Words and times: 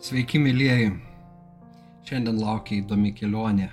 Sveiki, 0.00 0.38
mėlyjeji. 0.40 0.94
Šiandien 2.08 2.38
laukia 2.40 2.78
įdomi 2.78 3.10
kelionė 3.12 3.66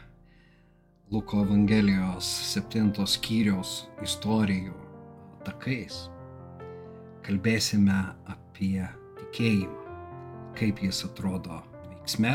Luko 1.07 1.38
Evangelijos 1.46 2.27
7 2.50 2.89
skyriaus 3.07 3.86
istorijų 4.04 4.73
takais. 5.45 6.02
Kalbėsime 7.23 7.95
apie 8.34 8.84
tikėjimą, 9.21 9.94
kaip 10.59 10.82
jis 10.84 11.00
atrodo 11.08 11.62
veiksme, 11.86 12.34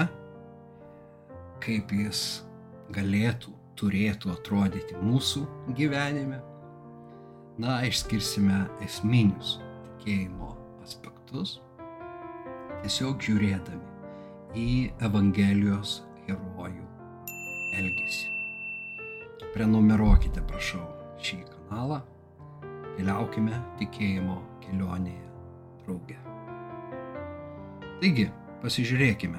kaip 1.60 1.92
jis 1.92 2.22
galėtų, 2.96 3.52
turėtų 3.76 4.32
atrodyti 4.38 4.96
mūsų 5.02 5.42
gyvenime. 5.76 6.40
Na, 7.60 7.82
išskirsime 7.84 8.62
esminius 8.88 9.58
tikėjimo 9.98 10.54
aspektus 10.80 11.58
tiesiog 12.82 13.20
žiūrėdami 13.22 14.58
į 14.58 14.70
Evangelijos 15.06 16.00
herojų 16.26 16.86
elgesį. 17.78 18.32
Prenumeruokite, 19.52 20.42
prašau, 20.50 20.82
šį 21.22 21.38
kanalą. 21.46 22.00
Keliaukime 22.96 23.60
tikėjimo 23.78 24.40
kelionėje 24.64 25.30
drauge. 25.84 26.18
Taigi, 28.02 28.26
pasižiūrėkime. 28.64 29.38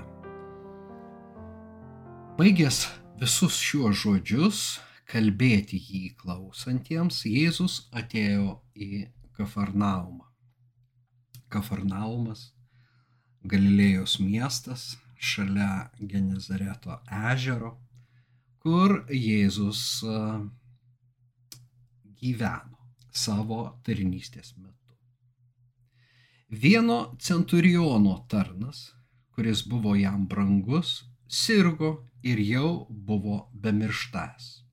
Baigęs 2.39 2.85
visus 3.19 3.59
šiuos 3.59 3.99
žodžius, 4.05 4.63
kalbėti 5.11 5.83
jį 5.83 6.15
klausantiems, 6.23 7.25
Jėzus 7.27 7.81
atėjo 7.91 8.61
į 8.73 9.09
Kafarnaumą. 9.35 10.29
Kafarnaumas 11.51 12.53
Galilėjos 13.43 14.19
miestas 14.23 14.93
šalia 15.19 15.89
Genezareto 15.99 16.99
ežero, 17.31 17.73
kur 18.63 19.01
Jėzus 19.11 19.81
gyveno 22.21 22.79
savo 23.11 23.59
tarnystės 23.83 24.53
metu. 24.57 24.95
Vieno 26.63 26.97
centuriono 27.19 28.15
tarnas, 28.31 28.93
kuris 29.35 29.65
buvo 29.67 29.95
jam 29.99 30.27
brangus, 30.29 31.01
sirgo 31.27 31.91
ir 32.23 32.39
jau 32.39 32.85
buvo 32.89 33.49
bemirštas. 33.53 34.63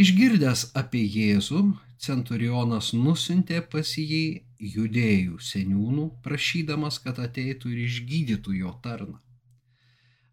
Išgirdęs 0.00 0.70
apie 0.80 1.02
Jėzų, 1.06 1.62
centurionas 2.00 2.92
nusintė 2.96 3.60
pas 3.72 3.96
jį 3.96 4.49
judėjų 4.60 5.38
seniūnų, 5.40 6.06
prašydamas, 6.24 7.00
kad 7.00 7.18
ateitų 7.22 7.72
ir 7.72 7.82
išgydytų 7.86 8.56
jo 8.60 8.72
tarną. 8.84 9.18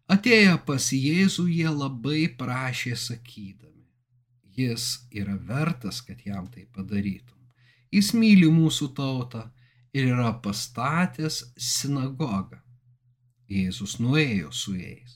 Atėję 0.08 0.56
pas 0.68 0.90
Jėzų 0.92 1.46
jie 1.48 1.68
labai 1.72 2.28
prašė 2.40 2.94
sakydami, 2.96 3.84
jis 4.56 5.04
yra 5.12 5.36
vertas, 5.36 6.00
kad 6.04 6.20
jam 6.24 6.48
tai 6.52 6.66
padarytum. 6.72 7.36
Jis 7.92 8.12
myli 8.12 8.48
mūsų 8.52 8.90
tautą 8.96 9.46
ir 9.96 10.10
yra 10.12 10.32
pastatęs 10.44 11.42
sinagogą. 11.56 12.60
Jėzus 13.48 13.96
nuėjo 14.00 14.52
su 14.52 14.74
jais. 14.76 15.14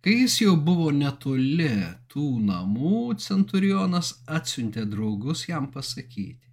Kai 0.00 0.14
jis 0.22 0.38
jau 0.40 0.54
buvo 0.56 0.92
netoli 0.94 1.72
tų 2.10 2.28
namų, 2.46 3.16
centurionas 3.18 4.14
atsiuntė 4.30 4.86
draugus 4.88 5.48
jam 5.50 5.66
pasakyti 5.74 6.49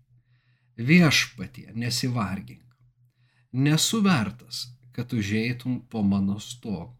viešpatie, 0.78 1.72
nesivargink. 1.76 2.66
Nesu 3.52 4.02
vertas, 4.02 4.68
kad 4.92 5.14
užeitum 5.14 5.82
po 5.90 6.04
mano 6.04 6.40
stogu. 6.40 6.94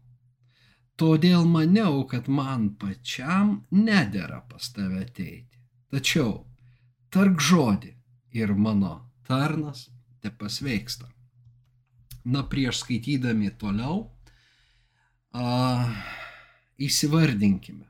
Todėl 0.98 1.44
maniau, 1.46 2.02
kad 2.10 2.26
man 2.26 2.72
pačiam 2.74 3.60
nedėra 3.70 4.40
pas 4.50 4.70
tave 4.74 5.04
ateiti. 5.04 5.60
Tačiau 5.94 6.32
tark 7.14 7.38
žodį 7.38 7.92
ir 8.34 8.54
mano 8.54 8.94
tarnas 9.28 9.86
te 10.20 10.32
pasveiksta. 10.34 11.06
Na, 12.24 12.42
prieš 12.42 12.82
skaitydami 12.82 13.52
toliau, 13.60 14.08
a, 15.32 15.86
įsivardinkime, 16.82 17.86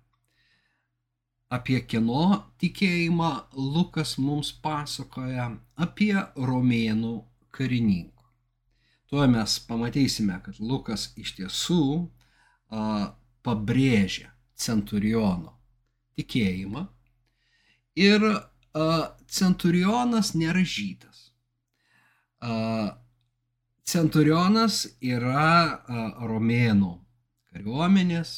apie 1.48 1.80
kieno 1.88 2.44
tikėjimą 2.60 3.30
Lukas 3.56 4.16
mums 4.20 4.50
pasakoja 4.64 5.48
apie 5.80 6.12
romėnų 6.36 7.14
karininkų. 7.54 8.26
Tuo 9.08 9.24
mes 9.32 9.56
pamatysime, 9.64 10.36
kad 10.44 10.60
Lukas 10.60 11.08
iš 11.16 11.32
tiesų 11.38 11.84
a, 12.68 13.14
pabrėžia 13.44 14.28
centuriono 14.58 15.54
tikėjimą 16.20 16.84
ir 17.96 18.28
a, 18.28 18.34
centurionas 19.24 20.34
nėra 20.36 20.60
žydas. 20.60 21.30
A, 22.44 22.98
centurionas 23.88 24.84
yra 25.00 25.48
a, 25.64 26.04
romėnų 26.28 26.92
kariuomenės 27.48 28.36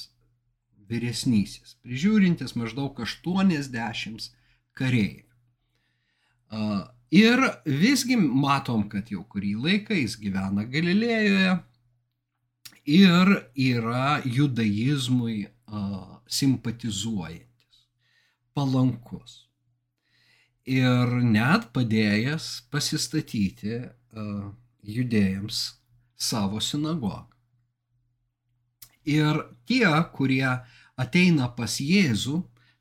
vyresnysis, 0.90 1.76
prižiūrintis 1.84 2.56
maždaug 2.58 2.98
80 2.98 4.30
kareivių. 4.78 5.28
Ir 7.10 7.42
visgi 7.66 8.16
matom, 8.18 8.88
kad 8.90 9.10
jau 9.10 9.24
kurį 9.26 9.56
laiką 9.64 9.96
jis 9.98 10.16
gyvena 10.18 10.62
Galilėjoje 10.70 11.56
ir 12.90 13.32
yra 13.54 14.20
judaizmui 14.26 15.48
simpatizuojantis, 16.30 17.86
palankus. 18.54 19.46
Ir 20.70 21.10
net 21.26 21.70
padėjęs 21.74 22.46
pasistatyti 22.70 23.80
judėjams 24.86 25.64
savo 26.20 26.60
sinagogą. 26.62 27.26
Ir 29.10 29.40
tie, 29.66 29.88
kurie 30.14 30.60
ateina 31.00 31.48
pas 31.56 31.78
Jėzų, 31.80 32.40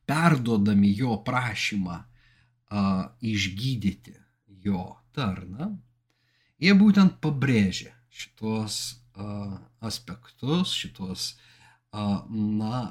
perduodami 0.10 0.92
jo 0.98 1.20
prašymą 1.26 1.98
a, 2.00 2.82
išgydyti 3.22 4.16
jo 4.66 4.86
tarną, 5.16 5.76
jie 6.60 6.74
būtent 6.78 7.20
pabrėžia 7.24 7.94
šitos 8.10 8.80
a, 9.14 9.60
aspektus, 9.86 10.74
šitos, 10.74 11.36
a, 11.94 12.24
na, 12.30 12.82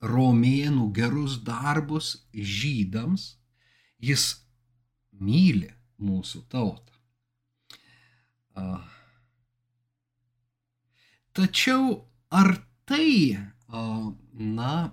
romėnų 0.00 0.88
gerus 0.96 1.36
darbus 1.44 2.14
žydams, 2.32 3.34
jis 4.00 4.30
myli 5.12 5.68
mūsų 6.00 6.40
tautą. 6.48 6.96
A, 8.56 8.80
tačiau 11.36 12.00
ar 12.32 12.56
tai 12.88 13.36
na, 14.34 14.92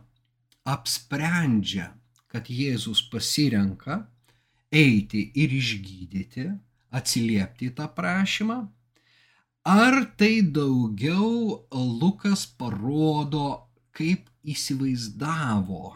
apsprendžia, 0.68 1.92
kad 2.28 2.50
Jėzus 2.52 3.02
pasirenka 3.12 4.02
eiti 4.74 5.22
ir 5.40 5.54
išgydyti, 5.56 6.50
atsiliepti 6.92 7.70
į 7.70 7.76
tą 7.78 7.88
prašymą, 7.96 8.58
ar 9.68 9.96
tai 10.20 10.42
daugiau 10.42 11.68
Lukas 11.72 12.46
parodo, 12.60 13.68
kaip 13.96 14.28
įsivaizdavo, 14.48 15.96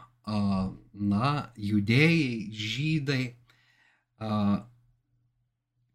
na, 1.12 1.32
judėjai, 1.56 2.52
žydai, 2.52 3.24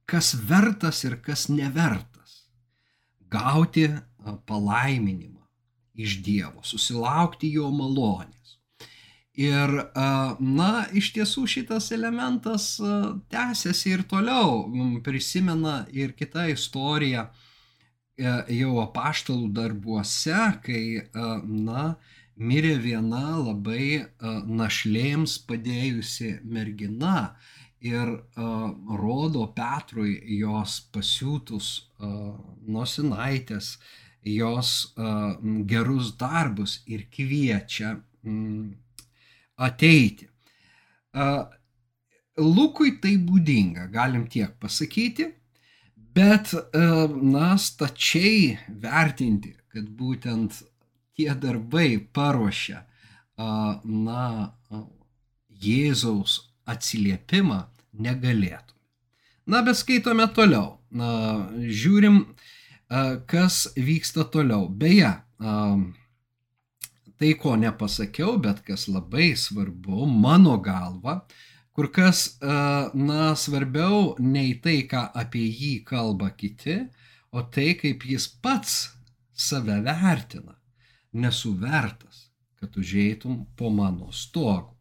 kas 0.07 0.35
vertas 0.49 1.05
ir 1.05 1.17
kas 1.25 1.49
nevertas? 1.53 2.45
Gauti 3.33 3.89
palaiminimą 4.47 5.36
iš 5.97 6.21
Dievo, 6.25 6.63
susilaukti 6.67 7.51
jo 7.57 7.71
malonės. 7.75 8.57
Ir, 9.37 9.73
na, 10.41 10.71
iš 10.97 11.11
tiesų 11.13 11.45
šitas 11.51 11.91
elementas 11.93 12.71
tęsiasi 13.33 13.93
ir 13.93 14.05
toliau. 14.09 14.63
Prisimena 15.05 15.83
ir 15.93 16.15
kita 16.17 16.47
istorija 16.49 17.27
e, 17.29 18.31
jau 18.57 18.79
apaštalų 18.81 19.51
darbuose, 19.59 20.41
kai, 20.65 20.85
na, 21.45 21.91
mirė 22.37 22.79
viena 22.81 23.37
labai 23.41 24.07
našlėms 24.49 25.37
padėjusi 25.49 26.39
mergina 26.45 27.37
ir 27.81 28.09
rodo 29.01 29.47
Petrui 29.57 30.17
jos 30.39 30.79
pasiūtus 30.93 31.71
nosinaitės, 32.67 33.77
jos 34.27 34.71
uh, 34.99 35.37
gerus 35.71 36.15
darbus 36.19 36.81
ir 36.91 37.07
kviečia 37.13 37.95
ateiti. 39.57 40.27
Uh, 41.17 41.45
Lukui 42.37 42.99
tai 43.01 43.15
būdinga, 43.23 43.87
galim 43.89 44.27
tiek 44.29 44.51
pasakyti, 44.61 45.31
Bet, 46.17 46.55
na, 47.23 47.47
stačiai 47.61 48.55
vertinti, 48.81 49.51
kad 49.69 49.89
būtent 49.99 50.63
tie 51.13 51.35
darbai 51.37 51.99
paruošia, 52.01 52.79
na, 53.37 54.23
Jėzaus 55.67 56.39
atsiliepimą 56.73 57.59
negalėtų. 58.07 58.73
Na, 59.53 59.61
bet 59.67 59.77
skaitome 59.77 60.25
toliau. 60.33 60.79
Na, 60.89 61.11
žiūrim, 61.61 62.23
kas 63.27 63.67
vyksta 63.77 64.25
toliau. 64.31 64.69
Beje, 64.69 65.11
tai, 67.17 67.33
ko 67.41 67.57
nepasakiau, 67.57 68.37
bet 68.39 68.63
kas 68.67 68.87
labai 68.89 69.35
svarbu, 69.37 70.07
mano 70.07 70.59
galva, 70.63 71.21
kur 71.73 71.91
kas, 71.93 72.39
na, 72.95 73.35
svarbiau 73.37 74.15
nei 74.21 74.55
tai, 74.63 74.83
ką 74.89 75.11
apie 75.15 75.47
jį 75.49 75.73
kalba 75.89 76.31
kiti, 76.37 76.79
o 77.33 77.43
tai, 77.43 77.75
kaip 77.81 78.07
jis 78.07 78.29
pats 78.43 78.79
save 79.37 79.81
vertina 79.85 80.57
nesuvertas, 81.17 82.31
kad 82.61 82.77
užeitum 82.77 83.47
po 83.57 83.71
mano 83.71 84.13
stogu. 84.13 84.73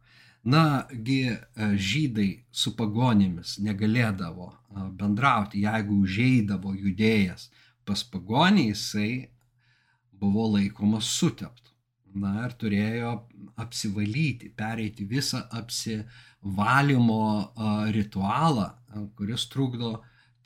Nagi 0.46 1.34
žydai 1.58 2.46
su 2.54 2.76
pagonėmis 2.78 3.56
negalėdavo 3.66 4.52
bendrauti, 4.94 5.64
jeigu 5.66 6.04
užeidavo 6.06 6.76
judėjas 6.78 7.48
pas 7.86 8.04
pagonį, 8.12 8.70
jisai 8.72 9.12
buvo 10.12 10.48
laikomas 10.56 11.10
suteptų. 11.20 11.72
Na 12.16 12.46
ir 12.46 12.54
turėjo 12.56 13.10
apsivalyti, 13.60 14.48
pereiti 14.56 15.04
visą 15.10 15.42
apsivalymo 15.60 17.26
ritualą, 17.92 18.70
kuris 19.18 19.50
trukdo, 19.52 19.98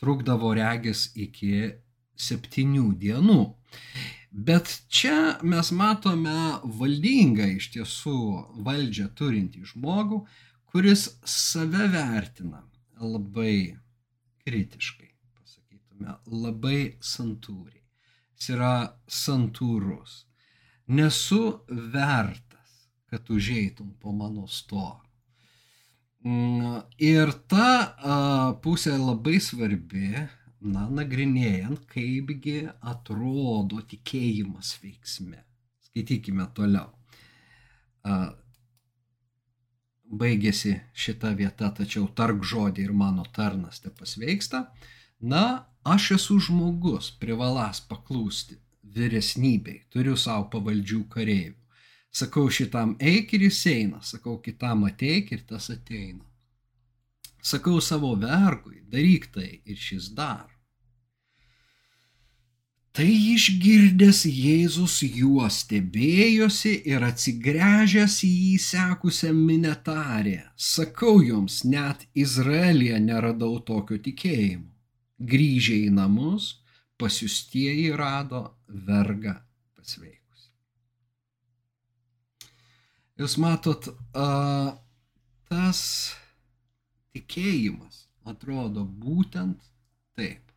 trukdavo 0.01 0.55
regis 0.57 1.11
iki 1.13 1.69
septynių 2.17 2.87
dienų. 3.03 3.41
Bet 4.29 4.71
čia 4.89 5.37
mes 5.45 5.71
matome 5.73 6.37
valdingą 6.79 7.47
iš 7.57 7.69
tiesų 7.75 8.17
valdžią 8.65 9.07
turintį 9.17 9.65
žmogų, 9.71 10.23
kuris 10.69 11.07
save 11.25 11.87
vertina 11.93 12.61
labai 12.99 13.77
kritiškai, 14.45 15.08
pasakytume, 15.99 16.17
labai 16.25 16.97
santūriai. 17.01 17.83
Jis 18.37 18.49
yra 18.55 18.95
santūrus. 19.07 20.25
Nesu 20.87 21.65
vertas, 21.69 22.89
kad 23.09 23.29
užeitum 23.29 23.97
po 23.99 24.11
mano 24.11 24.47
stovą. 24.47 25.01
Mm, 26.25 26.83
ir 26.97 27.31
ta 27.47 28.55
pusė 28.61 28.97
labai 28.97 29.39
svarbi, 29.39 30.27
na, 30.61 30.89
nagrinėjant, 30.89 31.85
kaipgi 31.87 32.69
atrodo 32.81 33.81
tikėjimas 33.81 34.79
veiksme. 34.81 35.43
Skaitykime 35.89 36.47
toliau. 36.53 36.91
Baigėsi 40.09 40.81
šita 40.93 41.35
vieta, 41.37 41.69
tačiau 41.71 42.07
tark 42.07 42.43
žodį 42.43 42.83
ir 42.83 42.93
mano 42.93 43.23
tarnas 43.31 43.79
te 43.79 43.89
pasveiksta. 43.89 44.71
Na, 45.21 45.68
aš 45.83 46.11
esu 46.17 46.39
žmogus, 46.47 47.11
privalas 47.21 47.81
paklūsti 47.89 48.59
vyresnybei, 48.95 49.83
turiu 49.93 50.17
savo 50.17 50.49
pavaldžių 50.53 51.01
kareivių. 51.13 51.55
Sakau 52.11 52.49
šitam 52.49 52.95
eik 52.99 53.35
ir 53.37 53.45
jis 53.45 53.65
eina, 53.69 53.99
sakau 54.01 54.39
kitam 54.41 54.87
ateik 54.87 55.31
ir 55.31 55.43
tas 55.49 55.69
ateina. 55.69 56.25
Sakau 57.41 57.79
savo 57.81 58.15
vergui, 58.19 58.81
daryk 58.89 59.29
tai 59.33 59.61
ir 59.65 59.77
šis 59.77 60.09
daro. 60.17 60.55
Tai 62.91 63.05
išgirdęs 63.05 64.23
Jėzus 64.25 64.97
juo 65.05 65.45
stebėjosi 65.47 66.71
ir 66.89 67.05
atsigręžęs 67.05 68.17
į 68.25 68.31
jį 68.33 68.57
sekusią 68.65 69.29
minetarę. 69.37 70.49
Sakau 70.57 71.21
jums, 71.23 71.61
net 71.63 72.03
Izraelija 72.17 72.97
neradau 72.99 73.61
tokio 73.61 74.01
tikėjimo. 74.01 74.67
Grįžę 75.19 75.75
į 75.87 75.89
namus, 75.91 76.53
pasiustieji 76.99 77.91
rado 77.99 78.43
vergą 78.67 79.35
pasveikus. 79.75 80.49
Jūs 83.19 83.35
matot, 83.43 83.91
a, 84.15 84.77
tas 85.51 85.81
tikėjimas 87.15 88.05
atrodo 88.29 88.85
būtent 88.85 89.63
taip, 90.15 90.53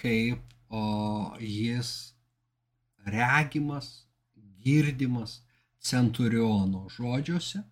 kaip 0.00 0.56
o 0.70 1.36
jis 1.40 1.92
regimas, 3.06 4.06
girdimas 4.64 5.40
centuriono 5.78 6.86
žodžiuose. 6.90 7.62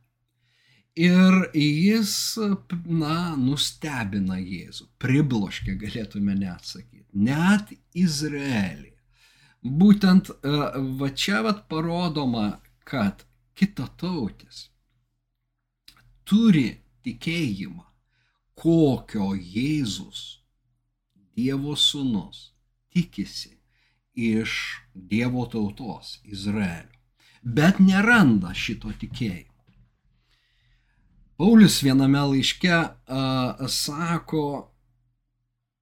Ir 0.94 1.50
jis, 1.58 2.38
na, 2.87 3.35
nustebina 3.35 4.37
Jėzų, 4.38 4.87
pribloškia, 5.02 5.75
galėtume 5.81 6.37
net 6.38 6.69
sakyti, 6.69 7.08
net 7.19 7.73
Izraelį. 7.99 8.93
Būtent 9.64 10.31
va 11.00 11.08
čia 11.11 11.41
vat 11.43 11.64
parodoma, 11.73 12.61
kad 12.87 13.25
kitatautis 13.58 14.69
turi 16.29 16.69
tikėjimą, 17.02 17.85
kokio 18.55 19.32
Jėzus, 19.35 20.23
Dievo 21.35 21.75
sūnus, 21.75 22.52
tikisi 22.94 23.56
iš 24.14 24.52
Dievo 24.94 25.49
tautos 25.50 26.20
Izraelio, 26.23 27.00
bet 27.43 27.82
neranda 27.82 28.55
šito 28.55 28.93
tikėjimo. 29.00 29.54
Paulius 31.37 31.81
viename 31.83 32.21
laiške 32.31 32.71
a, 32.71 33.67
sako, 33.69 34.45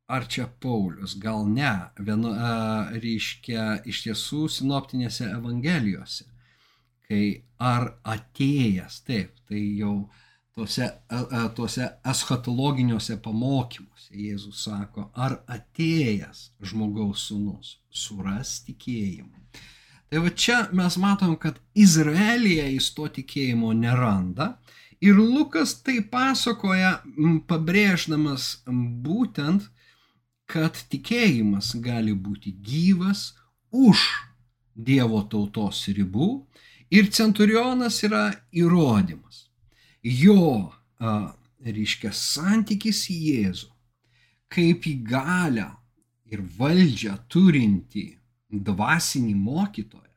ar 0.08 0.24
čia 0.24 0.46
Paulius, 0.60 1.18
gal 1.20 1.44
ne, 1.48 1.72
viena, 2.00 2.32
a, 2.32 2.52
reiškia 2.96 3.82
iš 3.88 4.06
tiesų 4.06 4.46
sinoptinėse 4.56 5.28
evangelijose, 5.28 6.24
kai 7.04 7.24
ar 7.60 7.90
atėjęs, 8.14 9.02
taip, 9.04 9.36
tai 9.48 9.60
jau 9.82 9.94
tuose, 10.56 10.88
tuose 11.56 11.90
eschatologiniuose 12.14 13.18
pamokymuose 13.20 14.16
Jėzus 14.24 14.64
sako, 14.64 15.10
ar 15.12 15.42
atėjęs 15.52 16.46
žmogaus 16.64 17.28
sūnus 17.28 17.76
suras 17.92 18.62
tikėjimą. 18.64 19.36
Tai 20.08 20.20
va 20.24 20.32
čia 20.32 20.58
mes 20.76 20.96
matom, 21.00 21.36
kad 21.40 21.60
Izraelija 21.76 22.66
jis 22.72 22.90
to 22.96 23.06
tikėjimo 23.20 23.72
neranda 23.76 24.54
ir 25.02 25.18
Lukas 25.18 25.74
tai 25.82 26.00
pasakoja, 26.06 27.00
pabrėždamas 27.50 28.62
būtent, 29.04 29.66
kad 30.46 30.76
tikėjimas 30.92 31.72
gali 31.82 32.14
būti 32.14 32.52
gyvas 32.52 33.32
už 33.70 34.04
Dievo 34.72 35.20
tautos 35.28 35.82
ribų 35.92 36.28
ir 36.92 37.10
centurionas 37.12 37.98
yra 38.06 38.30
įrodymas. 38.56 39.48
Jo, 40.02 40.72
reiškia, 41.60 42.12
santykis 42.16 43.02
į 43.12 43.18
Jėzų, 43.26 43.68
kaip 44.52 44.88
į 44.88 44.94
galę 45.10 45.68
ir 46.32 46.40
valdžią 46.56 47.18
turinti 47.28 48.06
dvasinį 48.48 49.34
mokytoją, 49.36 50.08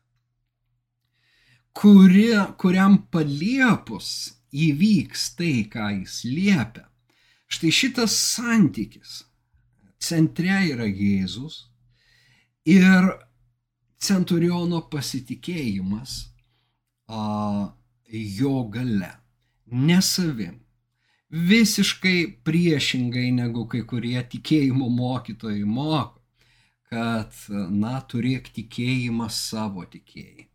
kuri, 1.75 2.29
kuriam 2.59 2.97
paliepus 3.11 4.09
įvyks 4.55 5.29
tai, 5.37 5.65
ką 5.71 5.91
jis 5.99 6.21
liepia. 6.27 6.85
Štai 7.51 7.71
šitas 7.71 8.15
santykis 8.33 9.21
centre 10.01 10.57
yra 10.71 10.87
Jėzus 10.87 11.65
ir 12.69 13.09
centuriono 14.01 14.81
pasitikėjimas 14.91 16.17
a, 17.09 17.21
jo 18.39 18.55
gale 18.73 19.11
ne 19.71 20.01
savim. 20.01 20.61
Visiškai 21.29 22.19
priešingai 22.47 23.31
negu 23.35 23.65
kai 23.67 23.81
kurie 23.89 24.21
tikėjimo 24.31 24.87
mokytojai 24.93 25.65
moko, 25.67 26.21
kad, 26.89 27.33
na, 27.73 27.97
turėk 28.07 28.51
tikėjimą 28.55 29.27
savo 29.33 29.83
tikėjimą. 29.89 30.54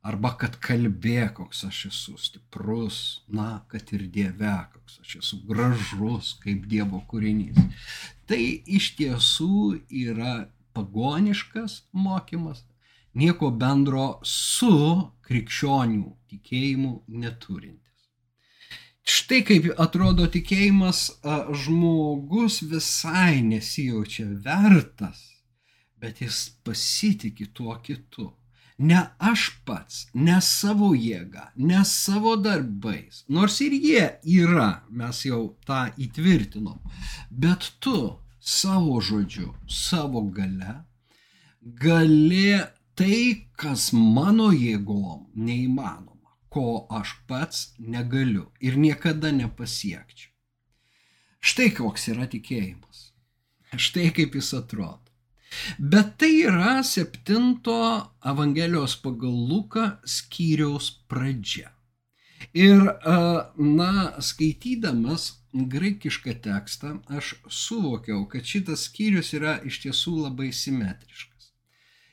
Arba 0.00 0.30
kad 0.40 0.54
kalbėk, 0.64 1.34
koks 1.36 1.66
aš 1.68 1.78
esu 1.90 2.14
stiprus, 2.16 3.20
na, 3.28 3.66
kad 3.68 3.90
ir 3.92 4.06
Dieve, 4.08 4.54
koks 4.72 5.00
aš 5.02 5.16
esu 5.18 5.40
gražus 5.48 6.32
kaip 6.40 6.64
Dievo 6.70 7.02
kūrinys. 7.10 7.60
Tai 8.24 8.40
iš 8.78 8.94
tiesų 8.96 9.82
yra 10.04 10.46
pagoniškas 10.72 11.82
mokymas, 11.92 12.64
nieko 13.12 13.50
bendro 13.52 14.08
su 14.24 14.72
krikščionių 15.28 16.08
tikėjimu 16.32 16.94
neturinti. 17.20 17.90
Štai 19.10 19.42
kaip 19.44 19.68
atrodo 19.82 20.26
tikėjimas, 20.30 21.06
žmogus 21.64 22.60
visai 22.70 23.40
nesijaučia 23.42 24.28
vertas, 24.44 25.24
bet 26.00 26.20
jis 26.24 26.44
pasitikė 26.64 27.50
tuo 27.52 27.74
kitu. 27.84 28.30
Ne 28.80 29.00
aš 29.30 29.46
pats, 29.68 30.06
ne 30.14 30.38
savo 30.40 30.90
jėga, 30.96 31.50
ne 31.56 31.82
savo 31.84 32.36
darbais, 32.40 33.24
nors 33.28 33.60
ir 33.60 33.76
jie 33.76 34.06
yra, 34.40 34.70
mes 34.88 35.24
jau 35.26 35.42
tą 35.68 35.82
įtvirtinom, 36.00 36.78
bet 37.30 37.72
tu 37.84 37.96
savo 38.40 39.00
žodžiu, 39.04 39.50
savo 39.68 40.24
gale 40.32 40.78
gali 41.60 42.56
tai, 42.96 43.50
kas 43.60 43.90
mano 43.92 44.48
jėgom 44.56 45.28
neįmanoma 45.36 46.10
ko 46.50 46.86
aš 46.90 47.14
pats 47.26 47.58
negaliu 47.78 48.46
ir 48.60 48.76
niekada 48.76 49.30
nepasiekčiau. 49.32 50.32
Štai 51.40 51.70
koks 51.76 52.08
yra 52.12 52.26
tikėjimas. 52.32 53.04
Štai 53.78 54.10
kaip 54.16 54.34
jis 54.36 54.50
atrodo. 54.58 54.99
Bet 55.78 56.16
tai 56.18 56.32
yra 56.46 56.80
septinto 56.86 57.76
Evangelijos 58.24 58.96
pagal 59.02 59.34
Luką 59.50 59.98
skyriaus 60.04 60.90
pradžia. 61.10 61.72
Ir, 62.56 62.82
na, 63.58 63.92
skaitydamas 64.22 65.26
graikišką 65.52 66.36
tekstą, 66.44 66.96
aš 67.10 67.34
suvokiau, 67.50 68.24
kad 68.30 68.46
šitas 68.46 68.86
skyrius 68.88 69.34
yra 69.36 69.58
iš 69.66 69.82
tiesų 69.84 70.14
labai 70.24 70.50
simetriškas. 70.54 71.50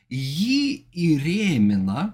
Jį 0.09 0.87
įrėmina 1.07 2.11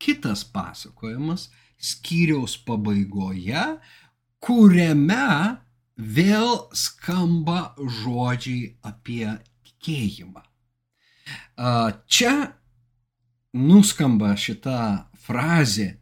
kitas 0.00 0.44
pasakojimas 0.44 1.48
skyriaus 1.80 2.56
pabaigoje, 2.64 3.64
kuriame 4.40 5.60
vėl 5.96 6.52
skamba 6.76 7.74
žodžiai 8.00 8.74
apie 8.86 9.26
tikėjimą. 9.80 10.42
Čia 12.06 12.34
nuskamba 13.52 14.34
šita 14.36 15.08
frazė, 15.16 15.96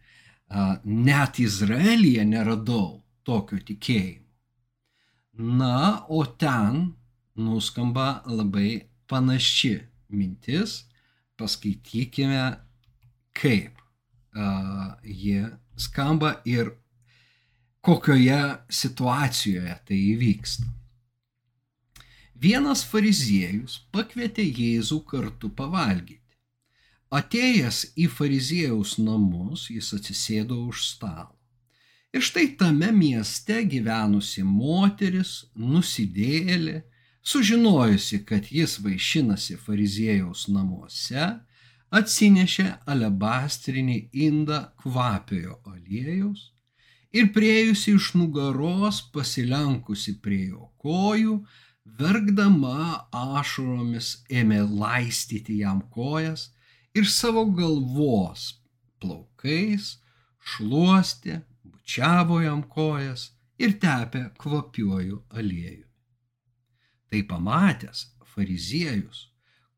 net 0.84 1.38
Izraelyje 1.38 2.24
neradau 2.24 3.02
tokio 3.26 3.58
tikėjimo. 3.58 4.24
Na, 5.38 6.04
o 6.08 6.24
ten 6.26 6.94
nuskamba 7.38 8.24
labai 8.26 8.88
panaši 9.06 9.76
mintis, 10.10 10.88
paskaitykime 11.38 12.56
kaip 13.38 13.78
jie 15.04 15.44
skamba 15.78 16.40
ir 16.44 16.72
kokioje 17.86 18.40
situacijoje 18.68 19.76
tai 19.86 20.00
įvyksta. 20.16 20.66
Vienas 22.38 22.84
fariziejus 22.86 23.80
pakvietė 23.90 24.44
Jėzų 24.46 25.00
kartu 25.10 25.48
pavalgyti. 25.58 26.22
Atėjęs 27.10 27.80
į 27.98 28.04
fariziejaus 28.14 28.92
namus, 29.02 29.64
jis 29.74 29.88
atsisėdo 29.96 30.58
už 30.68 30.84
stalo. 30.86 31.34
Ir 32.14 32.22
štai 32.22 32.52
tame 32.60 32.92
mieste 32.94 33.56
gyvenusi 33.72 34.44
moteris, 34.46 35.32
nusidėlė, 35.58 36.84
sužinojusi, 37.26 38.20
kad 38.28 38.46
jis 38.54 38.76
vaišinasi 38.84 39.58
fariziejaus 39.64 40.46
namuose, 40.52 41.26
atsinešė 41.90 42.68
alebastrinį 42.86 43.98
indą 44.28 44.62
kvapiojo 44.84 45.58
aliejaus 45.66 46.52
ir 47.12 47.32
priejusi 47.32 47.96
iš 47.96 48.12
nugaros 48.20 49.00
pasilenkusi 49.12 50.20
prie 50.22 50.44
jo 50.52 50.68
kojų, 50.78 51.40
verkdama 51.98 53.08
ašaromis 53.14 54.10
ėmė 54.30 54.60
laistyti 54.68 55.60
jam 55.62 55.80
kojas 55.94 56.48
ir 56.94 57.08
savo 57.08 57.44
galvos 57.54 58.48
plaukais 59.00 59.96
šluostė, 60.52 61.42
bučiavo 61.64 62.40
jam 62.42 62.62
kojas 62.62 63.30
ir 63.58 63.76
tepė 63.82 64.28
kvapiuoju 64.40 65.22
aliejumi. 65.30 65.86
Tai 67.08 67.22
pamatęs 67.30 68.04
fariziejus, 68.34 69.24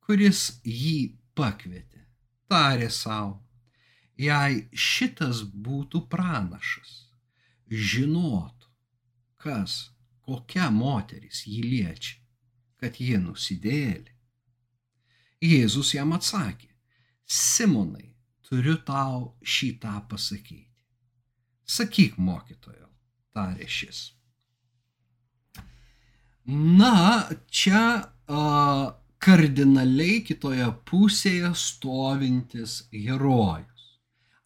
kuris 0.05 0.40
jį 0.67 1.14
pakvietė, 1.38 2.02
tarė 2.50 2.90
savo, 2.90 3.38
jei 4.21 4.67
šitas 4.75 5.45
būtų 5.67 6.02
pranašas, 6.12 6.90
žinotų, 7.71 8.69
kas, 9.40 9.76
kokia 10.31 10.71
moteris 10.71 11.43
jį 11.51 11.61
liečia, 11.67 12.19
kad 12.79 12.99
ji 13.03 13.19
nusidėlė. 13.19 14.15
Jėzus 15.41 15.95
jam 15.97 16.13
atsakė, 16.15 16.69
Simonai, 17.31 18.11
turiu 18.47 18.77
tau 18.87 19.37
šitą 19.43 19.95
pasakyti. 20.11 20.67
Sakyk, 21.71 22.17
mokytojo, 22.19 22.89
tarė 23.35 23.69
šis. 23.71 24.01
Na, 26.51 27.31
čia 27.47 27.83
uh, 28.03 28.89
kardinaliai 29.23 30.25
kitoje 30.27 30.67
pusėje 30.91 31.53
stovintis 31.55 32.81
herojus. 32.91 33.87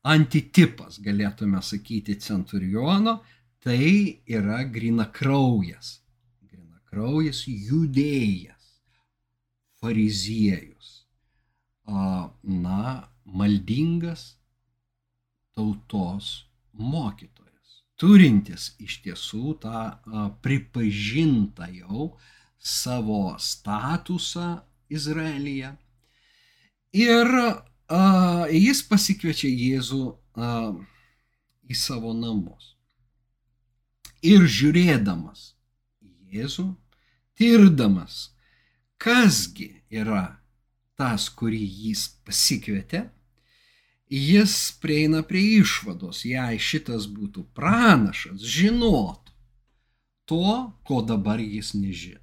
Antitipas, 0.05 1.01
galėtume 1.01 1.63
sakyti, 1.65 2.19
centuriono, 2.21 3.23
tai 3.65 4.21
yra 4.29 4.63
grina 4.69 5.07
kraujas. 5.09 5.99
Grina 6.45 6.81
kraujas 6.91 7.47
judėjas, 7.49 8.69
fariziejus. 9.81 10.91
Na, 11.87 13.09
maldingas 13.25 14.35
tautos 15.57 16.45
mokytojas, 16.73 17.81
turintis 18.01 18.73
iš 18.81 18.99
tiesų 19.05 19.57
tą 19.63 19.85
pripažintą 20.45 21.69
jau 21.73 22.09
savo 22.59 23.37
statusą 23.41 24.59
Izraelyje. 24.93 25.73
Ir 26.95 27.33
a, 27.37 28.03
jis 28.53 28.85
pasikviečia 28.89 29.51
Jėzų 29.51 30.05
a, 30.13 30.51
į 31.69 31.77
savo 31.79 32.13
namus. 32.17 32.74
Ir 34.25 34.47
žiūrėdamas 34.49 35.51
Jėzų, 36.35 36.65
tirdamas, 37.39 38.31
kasgi 38.99 39.69
yra 39.93 40.41
tas, 40.99 41.29
kurį 41.31 41.61
jis 41.61 42.09
pasikvietė, 42.27 43.05
jis 44.11 44.57
prieina 44.83 45.23
prie 45.27 45.43
išvados, 45.61 46.25
jei 46.27 46.59
šitas 46.59 47.07
būtų 47.11 47.47
pranašas, 47.55 48.43
žinotų 48.43 49.35
to, 50.25 50.73
ko 50.87 51.03
dabar 51.07 51.43
jis 51.43 51.75
nežino. 51.77 52.21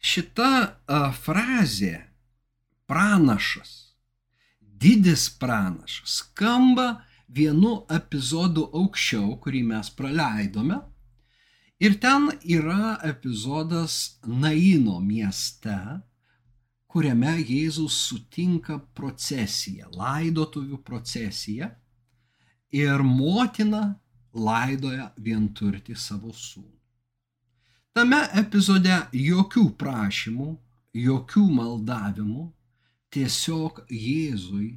Šita 0.00 0.50
a, 0.86 1.00
frazė 1.12 2.06
pranašas, 2.86 3.96
didis 4.60 5.28
pranašas 5.40 6.20
skamba 6.22 7.02
vienu 7.28 7.80
epizodu 7.90 8.66
aukščiau, 8.80 9.36
kurį 9.42 9.62
mes 9.70 9.90
praleidome. 9.98 10.80
Ir 11.82 11.98
ten 12.00 12.30
yra 12.40 12.96
epizodas 13.04 14.18
Naino 14.24 15.00
mieste, 15.04 15.76
kuriame 16.88 17.34
Jėzus 17.42 17.98
sutinka 18.08 18.78
procesiją, 18.96 19.90
laidotuvių 19.92 20.78
procesiją 20.86 21.68
ir 22.72 23.04
motina 23.04 23.82
laidoja 24.32 25.10
vienturtį 25.20 25.96
savo 25.96 26.32
sūnų. 26.32 26.72
Tame 27.96 28.22
epizode 28.40 28.96
jokių 29.12 29.66
prašymų, 29.80 30.48
jokių 30.96 31.44
maldavimų, 31.60 32.48
tiesiog 33.12 33.84
Jėzui 33.92 34.72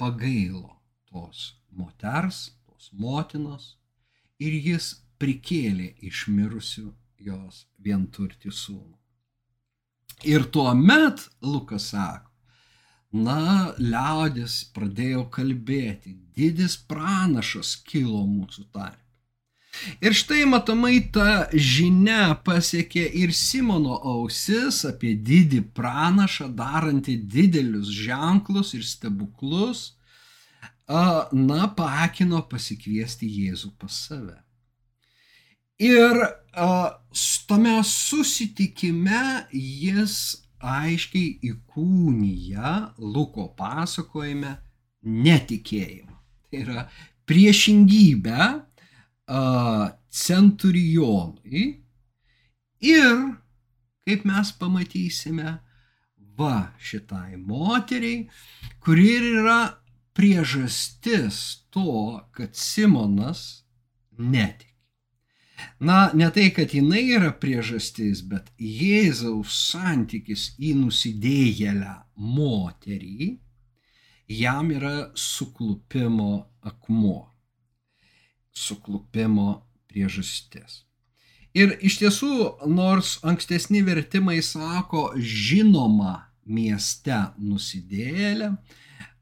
pagailo 0.00 0.81
tos 1.12 1.44
moters, 1.70 2.40
tos 2.66 2.90
motinos 3.04 3.76
ir 4.40 4.56
jis 4.68 4.88
prikėlė 5.22 5.92
iš 6.08 6.26
mirusių 6.32 6.88
jos 7.28 7.66
vienturtį 7.78 8.50
sūnų. 8.50 8.98
Ir 10.32 10.44
tuo 10.54 10.70
met 10.78 11.22
Lukas 11.42 11.90
sako, 11.92 12.30
na, 13.12 13.74
liaudis 13.78 14.62
pradėjo 14.74 15.26
kalbėti, 15.36 16.16
didis 16.36 16.76
pranašas 16.88 17.76
kilo 17.86 18.24
mūsų 18.26 18.68
tarp. 18.72 18.98
Ir 20.04 20.12
štai 20.14 20.44
matomai 20.46 20.98
ta 21.14 21.48
žinia 21.52 22.36
pasiekė 22.46 23.02
ir 23.22 23.32
Simono 23.34 23.96
ausis 24.12 24.82
apie 24.88 25.14
didį 25.28 25.62
pranašą, 25.76 26.50
darantį 26.58 27.16
didelius 27.34 27.88
ženklus 27.88 28.74
ir 28.76 28.84
stebuklus. 28.84 29.94
Na, 31.32 31.66
paakino 31.76 32.42
pasikviesti 32.50 33.28
Jėzų 33.30 33.72
pas 33.80 33.98
save. 34.08 34.38
Ir 35.82 36.18
tame 37.48 37.78
susitikime 37.86 39.48
jis 39.56 40.16
aiškiai 40.62 41.40
įkūnyja 41.48 42.74
Luko 43.02 43.48
pasakojime 43.58 44.52
netikėjimą. 45.02 46.18
Tai 46.46 46.60
yra 46.60 46.84
priešingybę 47.26 48.48
centurionui 50.12 51.64
ir, 52.84 53.20
kaip 54.06 54.24
mes 54.28 54.52
pamatysime, 54.60 55.58
va 56.38 56.56
šitai 56.78 57.36
moteriai, 57.40 58.28
kuri 58.82 59.08
yra 59.40 59.60
priežastis 60.16 61.64
to, 61.70 62.20
kad 62.32 62.56
Simonas 62.56 63.64
netiki. 64.18 64.72
Na, 65.78 66.10
ne 66.14 66.30
tai, 66.34 66.50
kad 66.54 66.74
jinai 66.74 67.04
yra 67.16 67.30
priežastis, 67.38 68.22
bet 68.26 68.50
Jėzaus 68.58 69.54
santykis 69.70 70.52
į 70.58 70.74
nusidėjėlę 70.80 71.94
moterį 72.18 73.28
jam 74.32 74.70
yra 74.74 75.10
suklupimo 75.14 76.46
akmuo, 76.62 77.28
suklupimo 78.52 79.62
priežastis. 79.90 80.82
Ir 81.52 81.76
iš 81.84 81.98
tiesų, 82.00 82.34
nors 82.72 83.18
ankstesni 83.28 83.82
vertimai 83.84 84.40
sako 84.42 85.10
žinoma 85.18 86.31
mieste 86.46 87.18
nusidėlė, 87.38 88.52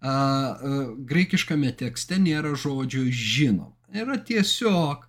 graikiškame 0.00 1.72
tekste 1.76 2.18
nėra 2.22 2.54
žodžio 2.56 3.04
žinom. 3.12 3.74
Yra 3.92 4.16
tiesiog 4.16 5.04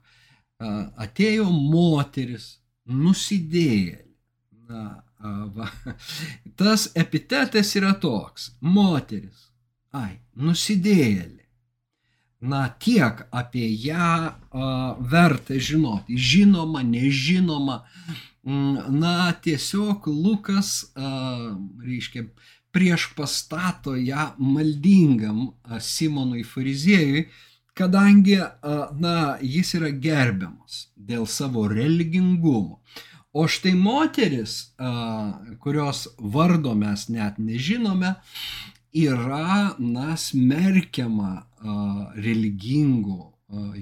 atėjo 0.62 1.48
moteris, 1.51 2.58
nusidėjėlė. 2.86 4.08
Na, 4.72 5.03
va. 5.56 5.68
Tas 6.58 6.89
epitetas 6.96 7.75
yra 7.77 7.94
toks- 7.94 8.51
moteris. 8.77 9.51
Ai, 9.91 10.20
nusidėjėlė. 10.36 11.41
Na, 12.42 12.64
tiek 12.70 13.22
apie 13.30 13.68
ją 13.86 13.98
a, 13.98 14.36
verta 15.00 15.60
žinoti. 15.60 16.18
Žinoma, 16.18 16.82
nežinoma. 16.82 17.84
Mm, 18.44 18.98
na, 18.98 19.32
tiesiog 19.34 20.08
Lukas, 20.10 20.92
a, 20.96 21.12
reiškia, 21.86 22.26
prieš 22.72 23.12
pastato 23.16 23.96
ją 23.96 24.32
maldingam 24.40 25.52
Simonui 25.80 26.44
fariziejui, 26.44 27.28
kadangi, 27.74 28.38
na, 29.00 29.16
jis 29.42 29.76
yra 29.80 29.92
gerbiamas 29.92 30.88
dėl 30.96 31.28
savo 31.28 31.68
religingumo. 31.72 32.82
O 33.32 33.46
štai 33.48 33.72
moteris, 33.80 34.74
kurios 35.64 36.04
vardo 36.20 36.74
mes 36.76 37.08
net 37.08 37.38
nežinome, 37.40 38.18
yra, 38.94 39.76
na, 39.80 40.16
smerkiama 40.18 41.48
religingų 42.18 43.20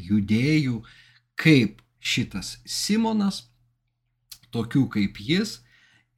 judėjų, 0.10 0.82
kaip 1.40 1.82
šitas 2.00 2.58
Simonas, 2.66 3.44
tokių 4.54 4.88
kaip 4.96 5.20
jis, 5.22 5.60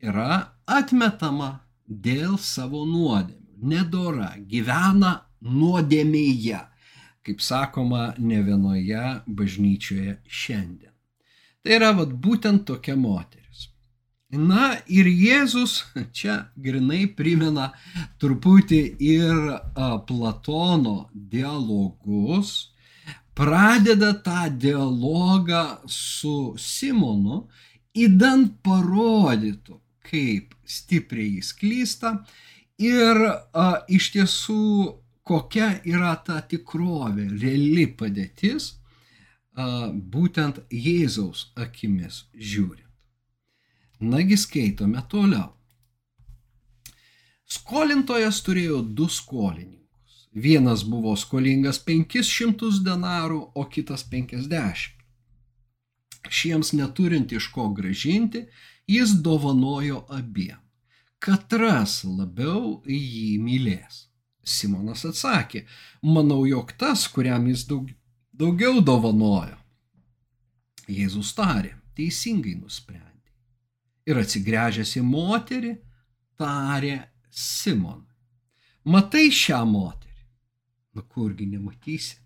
yra 0.01 0.53
atmetama 0.65 1.59
dėl 1.87 2.37
savo 2.39 2.85
nuodėmių. 2.87 3.39
Nedora 3.61 4.31
gyvena 4.49 5.27
nuodėmėje, 5.45 6.61
kaip 7.21 7.43
sakoma 7.45 8.15
ne 8.17 8.39
vienoje 8.41 9.03
bažnyčioje 9.27 10.15
šiandien. 10.25 10.93
Tai 11.61 11.75
yra 11.75 11.91
vat, 11.93 12.09
būtent 12.09 12.65
tokia 12.65 12.95
moteris. 12.97 13.40
Na 14.31 14.77
ir 14.87 15.09
Jėzus 15.11 15.81
čia 16.15 16.47
grinai 16.55 17.03
primena 17.11 17.73
truputį 18.21 18.79
ir 19.03 19.39
a, 19.51 19.97
Platono 20.07 21.09
dialogus, 21.13 22.71
pradeda 23.35 24.13
tą 24.23 24.47
dialogą 24.55 25.81
su 25.87 26.55
Simonu, 26.55 27.49
įdant 27.91 28.53
parodytų, 28.63 29.75
kaip 30.07 30.55
stipriai 30.63 31.41
jis 31.41 31.51
klysta 31.59 32.13
ir 32.79 33.19
a, 33.27 33.83
iš 33.91 34.13
tiesų 34.15 34.95
kokia 35.27 35.73
yra 35.83 36.13
ta 36.23 36.39
tikrovė, 36.39 37.27
reali 37.35 37.83
padėtis, 37.99 38.77
a, 39.59 39.91
būtent 39.91 40.63
Jėzaus 40.71 41.49
akimis 41.59 42.23
žiūrint. 42.31 42.90
Nagi 44.01 44.33
skaitome 44.37 44.97
toliau. 45.09 45.51
Skolintojas 47.45 48.39
turėjo 48.41 48.79
du 48.97 49.05
skolininkus. 49.05 50.15
Vienas 50.33 50.81
buvo 50.89 51.13
skolingas 51.13 51.77
500 51.85 52.79
denarų, 52.81 53.41
o 53.53 53.65
kitas 53.69 54.01
50. 54.09 54.87
Šiems 56.33 56.73
neturint 56.73 57.35
iš 57.37 57.51
ko 57.53 57.67
gražinti, 57.77 58.47
jis 58.89 59.13
dovanojo 59.21 60.01
abiem. 60.09 60.57
Katras 61.21 62.01
labiau 62.01 62.81
jį 62.89 63.37
mylės? 63.37 64.07
Simonas 64.41 65.05
atsakė, 65.05 65.67
manau, 66.01 66.41
jog 66.49 66.73
tas, 66.73 67.05
kuriam 67.05 67.45
jis 67.51 67.67
daug, 67.69 67.93
daugiau 68.33 68.81
dovanojo. 68.81 69.61
Jėzus 70.89 71.35
tarė, 71.37 71.75
teisingai 71.93 72.57
nusprendė. 72.57 73.10
Ir 74.09 74.21
atsigręžęs 74.21 74.95
į 74.97 75.03
moterį, 75.05 75.73
tarė 76.39 76.97
Simonui. 77.29 78.07
Matai 78.91 79.29
šią 79.29 79.61
moterį? 79.69 80.23
Nu 80.97 81.05
kurgi 81.07 81.45
nematysi? 81.47 82.17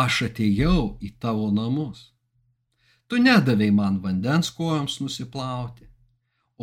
Aš 0.00 0.24
atėjau 0.30 0.96
į 1.04 1.14
tavo 1.22 1.50
namus 1.54 2.10
Tu 3.10 3.18
nedavai 3.18 3.70
man 3.74 3.96
vandens 4.02 4.52
kojoms 4.54 5.00
nusiplauti, 5.02 5.88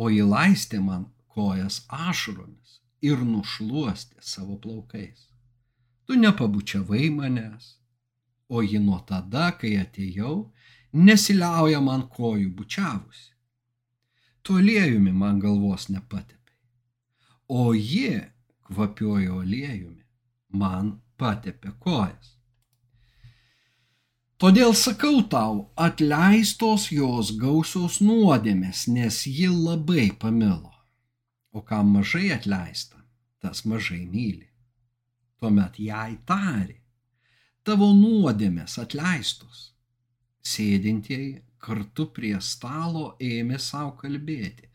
o 0.00 0.08
įlaistė 0.08 0.78
man 0.80 1.02
kojas 1.34 1.82
ašromis 1.92 2.78
ir 3.04 3.20
nušluostė 3.20 4.24
savo 4.24 4.56
plaukais. 4.62 5.26
Tu 6.06 6.16
nepabučiavai 6.16 7.10
manęs, 7.18 7.66
o 8.48 8.62
ji 8.64 8.80
nuo 8.80 8.96
tada, 9.10 9.50
kai 9.60 9.74
atėjau, 9.82 10.36
nesiliauja 10.96 11.82
man 11.84 12.06
kojų 12.16 12.48
bučiavusi. 12.62 13.28
Aliejumi 14.56 15.12
man 15.12 15.38
galvos 15.42 15.88
nepatepė, 15.92 16.54
o 17.48 17.74
ji 17.74 18.20
kvapiojo 18.68 19.42
aliejumi 19.44 20.04
man 20.62 20.98
patepė 21.20 21.74
kojas. 21.84 22.34
Todėl 24.38 24.70
sakau 24.78 25.24
tau, 25.26 25.54
atleistos 25.74 26.92
jos 26.94 27.32
gausios 27.40 27.98
nuodėmės, 27.98 28.84
nes 28.86 29.24
ji 29.26 29.48
labai 29.50 30.12
pamilo. 30.14 30.70
O 31.50 31.62
kam 31.66 31.90
mažai 31.96 32.28
atleista, 32.30 33.00
tas 33.42 33.64
mažai 33.66 34.04
myli. 34.06 34.46
Tuomet 35.40 35.80
jai 35.82 36.20
tari, 36.26 36.78
tavo 37.66 37.90
nuodėmės 37.98 38.78
atleistos. 38.78 39.72
Sėdintieji 40.46 41.42
kartu 41.62 42.08
prie 42.14 42.36
stalo 42.44 43.12
ėmė 43.22 43.58
savo 43.62 43.94
kalbėti, 44.00 44.68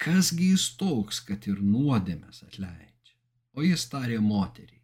kasgi 0.00 0.50
jis 0.52 0.68
toks, 0.80 1.20
kad 1.28 1.46
ir 1.50 1.60
nuodėmės 1.62 2.42
atleidžia. 2.46 3.16
O 3.54 3.62
jis 3.62 3.86
tarė 3.90 4.18
moteriai, 4.22 4.82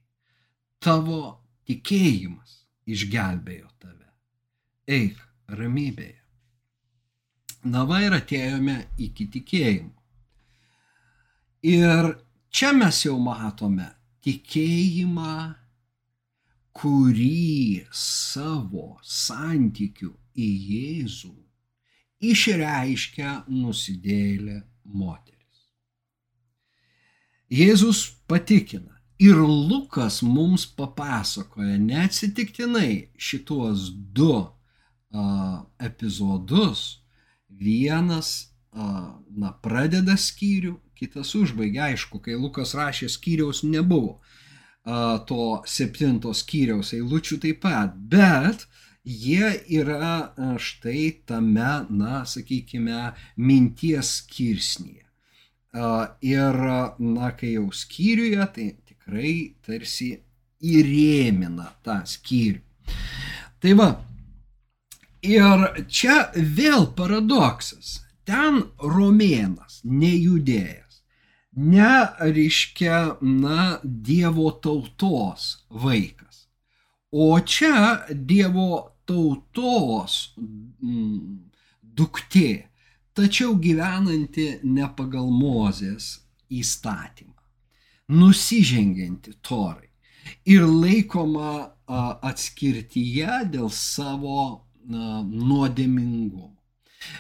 tavo 0.79 1.23
tikėjimas 1.67 2.61
išgelbėjo 2.87 3.69
tave 3.83 4.09
eik 4.91 5.19
ramybėje. 5.61 6.19
Na 7.71 7.85
va 7.85 8.01
ir 8.01 8.15
atėjome 8.17 8.77
iki 9.05 9.27
tikėjimo. 9.35 9.97
Ir 11.69 12.15
čia 12.49 12.71
mes 12.73 13.03
jau 13.05 13.19
matome 13.21 13.91
tikėjimą, 14.25 15.35
kurį 16.81 17.85
savo 17.93 18.95
santykių 19.05 20.15
į 20.37 20.49
Jėzų 20.71 21.35
išreiškia 22.21 23.45
nusidėlė 23.49 24.61
moteris. 24.85 25.65
Jėzus 27.51 28.05
patikina 28.31 29.01
ir 29.21 29.41
Lukas 29.41 30.21
mums 30.23 30.67
papasakoja 30.67 31.79
neatsitiktinai 31.81 33.11
šituos 33.19 33.91
du 33.91 34.35
epizodus, 35.81 37.01
vienas 37.49 38.53
na, 38.71 39.51
pradeda 39.65 40.15
skyrių, 40.15 40.77
kitas 40.95 41.35
užbaigia. 41.35 41.89
Aišku, 41.91 42.21
kai 42.23 42.37
Lukas 42.39 42.77
rašė 42.79 43.09
skyriaus 43.11 43.65
nebuvo. 43.67 44.21
to 45.29 45.61
septintos 45.69 46.41
skyriaus 46.41 46.95
eilučių 46.97 47.37
taip 47.43 47.59
pat, 47.61 47.93
bet 47.95 48.65
jie 49.05 49.53
yra 49.69 50.33
štai 50.59 51.23
tame, 51.27 51.87
na, 51.91 52.25
sakykime, 52.25 53.13
minties 53.37 54.17
skirsnyje. 54.21 55.07
Ir, 56.27 56.61
na, 56.99 57.31
kai 57.39 57.55
jau 57.55 57.71
skyriuje, 57.71 58.47
tai 58.55 58.67
tikrai 58.89 59.35
tarsi 59.65 60.13
įrėmina 60.61 61.71
tą 61.87 62.01
skyrių. 62.05 62.61
Tai 63.61 63.73
va, 63.79 63.89
ir 65.23 65.67
čia 65.89 66.31
vėl 66.35 66.91
paradoksas. 66.97 68.01
Ten 68.27 68.63
romėnas, 68.79 69.81
nejudėjas, 69.85 71.01
ne, 71.57 71.95
reiškia, 72.21 73.21
na, 73.21 73.81
Dievo 73.83 74.51
tautos 74.63 75.67
vaikas. 75.71 76.30
O 77.11 77.41
čia 77.41 78.07
Dievo 78.15 78.95
tautos 79.07 80.35
mm, 80.39 81.51
duktė, 81.83 82.71
tačiau 83.19 83.57
gyvenanti 83.59 84.61
ne 84.63 84.87
pagal 84.97 85.27
Mozės 85.35 86.21
įstatymą, 86.51 87.35
nusižengianti 88.15 89.35
torai 89.43 89.91
ir 90.47 90.63
laikoma 90.63 91.75
atskirtyje 92.31 93.41
dėl 93.51 93.71
savo 93.75 94.67
nuodėmingumo. 94.87 96.55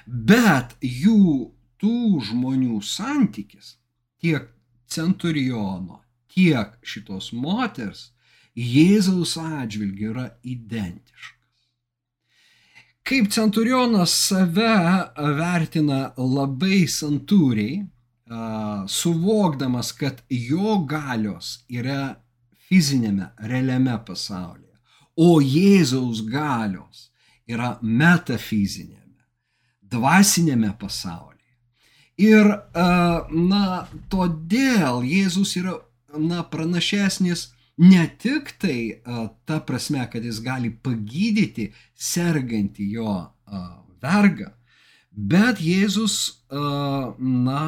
Bet 0.06 0.76
jų 0.84 1.50
tų 1.80 2.20
žmonių 2.30 2.78
santykis 2.84 3.74
tiek 4.22 4.46
centuriono, 4.90 6.00
tiek 6.30 6.76
šitos 6.86 7.32
moters 7.32 8.10
Jėzaus 8.56 9.36
atžvilgiu 9.40 10.10
yra 10.12 10.26
identiškas. 10.42 11.38
Kaip 13.06 13.30
centurionas 13.32 14.12
save 14.28 14.72
vertina 15.38 16.12
labai 16.18 16.84
santūriai, 16.90 17.80
suvokdamas, 18.86 19.92
kad 19.98 20.22
jo 20.28 20.78
galios 20.86 21.64
yra 21.68 22.20
fizinėme, 22.68 23.32
realiame 23.50 23.96
pasaulyje, 24.06 24.76
o 25.16 25.40
Jėzaus 25.42 26.22
galios 26.30 27.08
yra 27.50 27.78
metafizinėme, 27.82 29.24
dvasinėme 29.90 30.70
pasaulyje. 30.78 31.38
Ir, 32.20 32.52
na, 32.76 33.64
todėl 34.12 35.02
Jėzus 35.08 35.56
yra, 35.58 35.78
na, 36.14 36.44
pranašesnis 36.44 37.48
ne 37.80 38.04
tik 38.20 38.52
tai 38.60 39.00
ta 39.48 39.60
prasme, 39.64 40.04
kad 40.12 40.24
jis 40.24 40.40
gali 40.44 40.70
pagydyti 40.70 41.70
sergantį 41.96 42.88
jo 42.96 43.14
vergą, 44.02 44.50
bet 45.10 45.62
Jėzus, 45.64 46.16
na, 46.50 47.62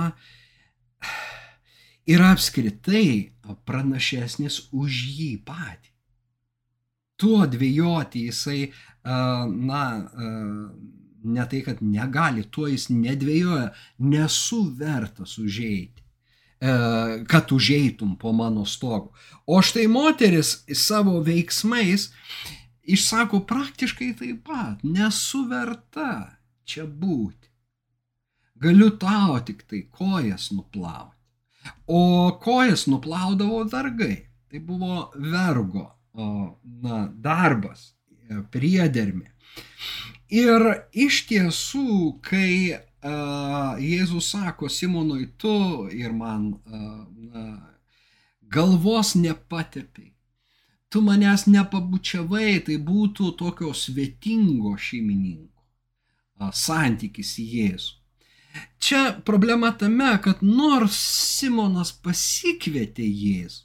yra 2.05 2.33
apskritai 2.37 3.33
pranašesnis 3.67 4.69
už 4.73 5.01
jį 5.17 5.33
patį. 5.47 5.91
Tuo 7.17 7.47
dvėjoti 7.47 8.27
jisai, 8.29 8.61
na, 9.05 9.83
ne 11.23 11.49
tai, 11.49 11.65
kad 11.65 11.81
negali, 11.81 12.45
tuo 12.51 12.69
jis 12.69 12.89
nedvėjoja, 12.93 13.69
nesu 14.13 14.65
vertas 14.77 15.39
užeiti 15.39 16.02
kad 17.29 17.53
užeitum 17.53 18.17
po 18.19 18.33
mano 18.33 18.65
stogu. 18.67 19.11
O 19.47 19.63
štai 19.63 19.89
moteris 19.91 20.65
savo 20.75 21.21
veiksmais 21.21 22.13
išsako 22.83 23.41
praktiškai 23.47 24.13
taip 24.19 24.45
pat, 24.47 24.83
nesu 24.83 25.43
verta 25.51 26.39
čia 26.65 26.87
būti. 26.87 27.51
Galiu 28.63 28.93
tau 28.95 29.41
tik 29.43 29.65
tai 29.67 29.83
kojas 29.91 30.53
nuplauti. 30.55 31.19
O 31.87 32.31
kojas 32.43 32.87
nuplaudavo 32.87 33.65
vergai. 33.71 34.29
Tai 34.51 34.61
buvo 34.61 35.11
vergo 35.17 35.87
na, 36.15 37.07
darbas, 37.09 37.95
priedermė. 38.53 39.31
Ir 40.33 40.65
iš 40.93 41.25
tiesų, 41.29 42.21
kai 42.25 42.79
Jėzus 43.03 44.29
sako 44.31 44.69
Simonui, 44.71 45.27
tu 45.37 45.89
ir 45.91 46.13
man 46.15 46.53
uh, 46.55 47.57
galvos 48.47 49.15
nepatepiai, 49.19 50.13
tu 50.89 51.03
manęs 51.03 51.49
nepabučiavai, 51.51 52.61
tai 52.67 52.77
būtų 52.79 53.33
tokio 53.41 53.73
svetingo 53.75 54.77
šeimininko 54.79 55.51
santykis 56.53 57.37
į 57.39 57.49
Jėzų. 57.57 57.99
Čia 58.83 59.03
problema 59.25 59.71
tame, 59.79 60.11
kad 60.23 60.43
nors 60.45 60.97
Simonas 61.39 61.93
pasikvietė 62.05 63.07
Jėzų, 63.07 63.63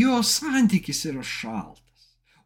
jo 0.00 0.20
santykis 0.22 1.04
yra 1.10 1.22
šaltas. 1.22 1.82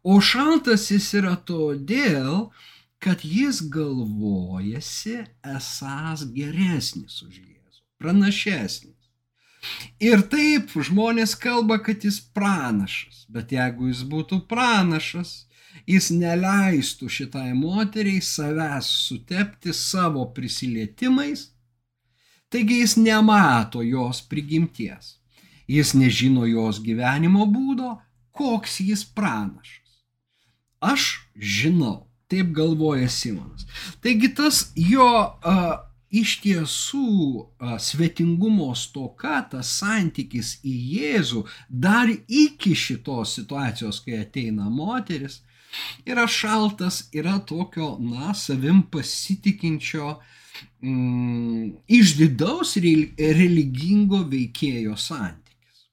O 0.03 0.19
šaltas 0.23 0.89
jis 0.91 1.13
yra 1.19 1.35
todėl, 1.35 2.49
kad 2.99 3.19
jis 3.23 3.61
galvojasi 3.71 5.17
esas 5.55 6.25
geresnis 6.35 7.21
už 7.23 7.39
Jėzų, 7.39 7.83
pranašesnis. 7.99 8.95
Ir 9.99 10.23
taip 10.31 10.71
žmonės 10.71 11.35
kalba, 11.39 11.79
kad 11.83 12.03
jis 12.03 12.19
pranašas, 12.19 13.25
bet 13.31 13.51
jeigu 13.55 13.89
jis 13.91 14.03
būtų 14.07 14.41
pranašas, 14.51 15.45
jis 15.87 16.09
neleistų 16.15 17.09
šitai 17.11 17.53
moteriai 17.55 18.21
savęs 18.23 18.89
sutepti 19.07 19.73
savo 19.75 20.25
prisilietimais, 20.35 21.49
taigi 22.51 22.81
jis 22.81 22.97
nemato 22.99 23.83
jos 23.83 24.21
prigimties, 24.31 25.17
jis 25.67 25.95
nežino 25.95 26.47
jos 26.49 26.81
gyvenimo 26.83 27.47
būdo, 27.47 27.95
koks 28.31 28.79
jis 28.83 29.03
pranašas. 29.03 29.99
Aš 30.79 31.09
žinau, 31.35 32.08
Taip 32.29 32.51
galvoja 32.53 33.09
Simonas. 33.09 33.65
Taigi 34.03 34.29
tas 34.37 34.67
jo 34.77 35.05
a, 35.05 35.55
iš 36.09 36.35
tiesų 36.43 37.45
svetingumo 37.81 38.69
stoka, 38.77 39.39
tas 39.51 39.69
santykis 39.79 40.57
į 40.65 40.73
Jėzų 40.95 41.43
dar 41.69 42.09
iki 42.09 42.73
šitos 42.77 43.35
situacijos, 43.37 44.01
kai 44.05 44.23
ateina 44.23 44.69
moteris, 44.73 45.39
yra 46.05 46.25
šaltas, 46.27 47.03
yra 47.13 47.37
tokio, 47.45 47.95
na, 48.01 48.33
savim 48.33 48.81
pasitikinčio, 48.91 50.15
mm, 50.81 51.65
iš 51.99 52.15
vidaus 52.17 52.75
religingo 52.81 54.23
veikėjo 54.33 54.97
santykis. 54.97 55.85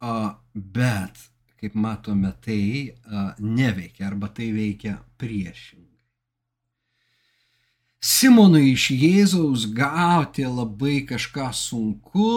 A, 0.00 0.40
bet 0.54 1.29
kaip 1.60 1.76
matome, 1.76 2.32
tai 2.40 2.96
neveikia 3.38 4.08
arba 4.08 4.32
tai 4.32 4.50
veikia 4.56 4.96
priešingai. 5.20 5.86
Simonui 8.00 8.70
iš 8.72 8.86
Jėzaus 8.96 9.66
gauti 9.76 10.46
labai 10.48 11.02
kažką 11.04 11.50
sunku, 11.52 12.30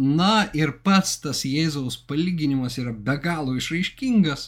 na 0.00 0.46
ir 0.56 0.72
pats 0.80 1.18
tas 1.20 1.44
Jėzaus 1.44 1.98
palyginimas 2.08 2.78
yra 2.80 2.94
be 2.96 3.18
galo 3.20 3.58
išraiškingas 3.60 4.46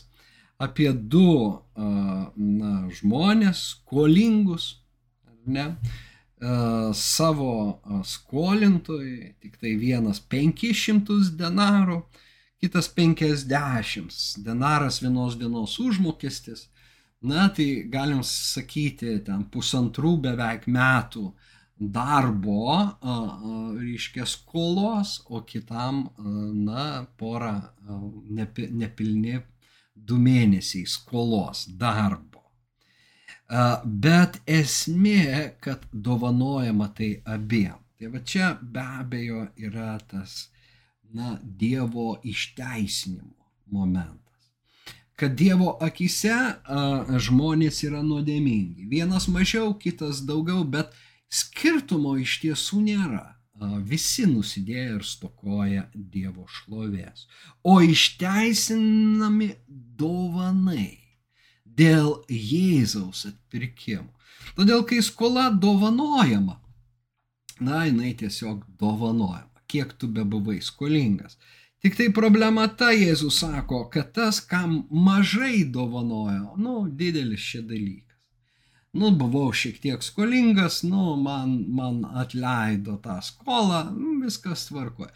apie 0.62 0.88
du 0.94 1.61
na, 1.76 2.72
žmonės, 2.96 3.61
skolingus, 3.74 4.78
ne, 5.44 5.66
savo 6.96 7.52
skolintojai, 8.09 9.35
tik 9.42 9.61
tai 9.61 9.76
vienas 9.76 10.22
500 10.33 11.28
denarų, 11.38 12.00
kitas 12.62 12.88
50 12.94 14.38
denaras 14.44 15.01
vienos 15.03 15.38
dienos 15.38 15.79
užmokestis. 15.83 16.68
Na, 17.22 17.48
tai 17.48 17.85
galim 17.90 18.20
sakyti, 18.27 19.16
ten 19.27 19.42
pusantrų 19.51 20.12
beveik 20.22 20.68
metų 20.70 21.25
darbo, 21.79 22.68
reiškia, 23.79 24.27
skolos, 24.31 25.16
o 25.27 25.42
kitam, 25.46 26.05
na, 26.66 27.07
porą 27.18 27.57
nepilni 28.31 29.40
du 29.94 30.18
mėnesiai 30.22 30.87
skolos 30.87 31.66
darbo. 31.66 32.46
Bet 34.07 34.38
esmė, 34.46 35.59
kad 35.62 35.87
dovanojama 35.92 36.92
tai 36.94 37.16
abiem. 37.27 37.79
Tai 37.98 38.14
va 38.14 38.22
čia 38.27 38.55
be 38.62 38.83
abejo 39.03 39.48
yra 39.59 39.94
tas 40.11 40.53
na, 41.12 41.38
Dievo 41.42 42.16
išteisinimo 42.25 43.46
momentas. 43.66 44.18
Kad 45.16 45.37
Dievo 45.38 45.77
akise 45.81 46.33
a, 46.33 46.57
žmonės 47.20 47.83
yra 47.87 48.01
nuodėmingi. 48.03 48.88
Vienas 48.90 49.29
mažiau, 49.29 49.75
kitas 49.79 50.25
daugiau, 50.27 50.64
bet 50.64 50.90
skirtumo 51.33 52.16
iš 52.20 52.40
tiesų 52.46 52.83
nėra. 52.88 53.29
visi 53.87 54.25
nusidėję 54.27 54.96
ir 54.96 55.05
stokoja 55.07 55.85
Dievo 55.94 56.46
šlovės, 56.51 57.29
o 57.62 57.81
išteisinami 57.81 59.53
dovanai 59.68 60.98
dėl 61.64 62.25
Jėzaus 62.29 63.27
atpirkimo. 63.31 64.11
Todėl, 64.57 64.83
kai 64.85 65.01
skola 65.03 65.51
dovanojama, 65.51 66.59
na, 67.61 67.85
jinai 67.87 68.12
tiesiog 68.18 68.64
dovanojama, 68.81 69.52
kiek 69.72 69.96
tu 69.98 70.08
bebuvai 70.12 70.61
skolingas. 70.62 71.38
Tik 71.82 71.96
tai 71.98 72.12
problema 72.14 72.68
ta, 72.78 72.92
Jėzus 72.94 73.40
sako, 73.42 73.88
kad 73.90 74.12
tas, 74.14 74.38
kam 74.46 74.85
mažai 74.94 75.64
dovanojo, 75.76 76.54
nu, 76.62 76.74
didelis 77.00 77.42
šie 77.42 77.62
dalykas. 77.66 78.12
Nu, 78.92 79.08
buvau 79.16 79.48
šiek 79.56 79.80
tiek 79.82 80.04
skolingas, 80.04 80.82
nu, 80.85 81.16
man, 81.16 81.56
man 81.74 82.02
atleido 82.22 82.98
tą 83.02 83.16
skolą, 83.24 83.87
nu, 83.96 84.18
viskas 84.22 84.66
tvarkoja. 84.68 85.08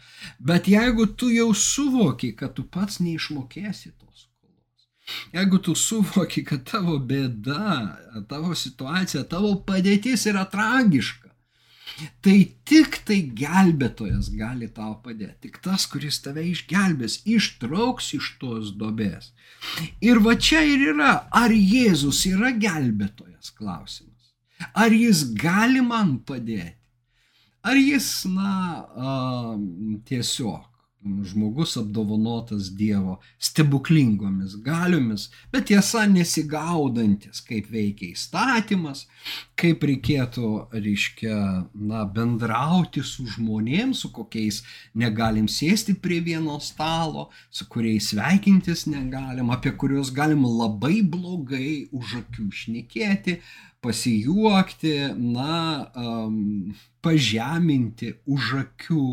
Bet 0.49 0.67
jeigu 0.67 1.05
tu 1.15 1.29
jau 1.31 1.51
suvoki, 1.53 2.31
kad 2.35 2.55
tu 2.57 2.65
pats 2.65 2.97
neišmokėsi 3.05 3.93
tos 3.93 4.25
skolos, 4.25 4.89
jeigu 5.37 5.61
tu 5.63 5.77
suvoki, 5.77 6.43
kad 6.49 6.65
tavo 6.67 6.97
bėda, 6.97 7.69
tavo 8.27 8.57
situacija, 8.57 9.23
tavo 9.29 9.53
padėtis 9.69 10.25
yra 10.33 10.43
tragiška, 10.51 11.26
Tai 12.21 12.35
tik 12.67 12.99
tai 13.07 13.17
gelbėtojas 13.39 14.29
gali 14.37 14.67
tau 14.69 14.93
padėti. 15.03 15.47
Tik 15.47 15.59
tas, 15.65 15.87
kuris 15.89 16.19
tave 16.21 16.43
išgelbės, 16.51 17.21
ištrauks 17.25 18.11
iš 18.19 18.29
tos 18.41 18.73
dobės. 18.77 19.31
Ir 20.05 20.21
va 20.25 20.35
čia 20.37 20.61
ir 20.67 20.91
yra, 20.93 21.13
ar 21.33 21.53
Jėzus 21.53 22.21
yra 22.29 22.53
gelbėtojas 22.53 23.49
klausimas. 23.57 24.33
Ar 24.77 24.93
jis 24.93 25.23
gali 25.37 25.81
man 25.85 26.17
padėti? 26.25 26.75
Ar 27.67 27.75
jis, 27.75 28.07
na, 28.31 28.85
tiesiog 30.07 30.76
žmogus 31.05 31.77
apdovanotas 31.77 32.71
Dievo 32.75 33.17
stebuklingomis 33.39 34.55
galiomis, 34.63 35.27
bet 35.51 35.67
tiesa 35.69 36.05
nesigaudantis, 36.09 37.41
kaip 37.45 37.69
veikia 37.71 38.11
įstatymas, 38.15 39.05
kaip 39.59 39.85
reikėtų, 39.87 40.49
reiškia, 40.73 41.37
na, 41.91 42.03
bendrauti 42.17 43.03
su 43.05 43.27
žmonėms, 43.37 44.03
su 44.03 44.11
kokiais 44.15 44.63
negalim 44.97 45.47
sėsti 45.51 45.95
prie 46.01 46.19
vieno 46.25 46.57
stalo, 46.63 47.29
su 47.51 47.69
kuriais 47.69 48.11
sveikintis 48.11 48.87
negalim, 48.89 49.53
apie 49.53 49.73
kuriuos 49.77 50.11
galim 50.15 50.45
labai 50.47 51.01
blogai 51.05 51.87
už 51.93 52.19
akių 52.23 52.49
šnekėti, 52.63 53.39
pasijuokti, 53.85 54.95
na, 55.21 55.87
um, 55.95 56.73
pažeminti 57.05 58.17
už 58.25 58.55
akių. 58.65 59.09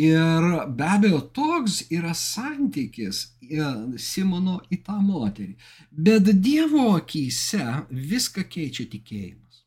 Ir 0.00 0.44
be 0.78 0.86
abejo, 0.94 1.20
toks 1.36 1.82
yra 1.92 2.14
santykis 2.16 3.18
e, 3.44 3.66
Simono 4.00 4.60
į 4.72 4.78
tą 4.86 4.96
moterį. 5.04 5.52
Bet 5.90 6.30
Dievo 6.40 6.86
akise 6.94 7.66
viską 7.90 8.46
keičia 8.48 8.86
tikėjimas. 8.94 9.60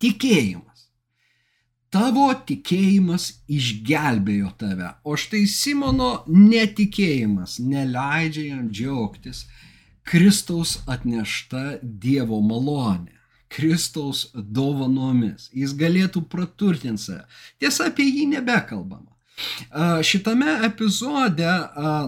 Tikėjimas. 0.00 0.86
Tavo 1.92 2.28
tikėjimas 2.48 3.26
išgelbėjo 3.52 4.54
tave, 4.60 4.94
o 5.04 5.16
štai 5.16 5.44
Simono 5.48 6.10
netikėjimas 6.28 7.58
neleidžia 7.64 8.50
jam 8.52 8.66
džiaugtis 8.72 9.46
Kristaus 10.08 10.78
atnešta 10.88 11.78
Dievo 11.82 12.40
malonė. 12.40 13.18
Kristaus 13.48 14.26
dovanomis. 14.34 15.48
Jis 15.56 15.72
galėtų 15.76 16.22
praturtinti 16.32 17.02
save. 17.02 17.24
Tiesa, 17.60 17.88
apie 17.88 18.04
jį 18.08 18.26
nebekalbama. 18.34 19.17
Šitame 20.02 20.58
epizode, 20.66 21.52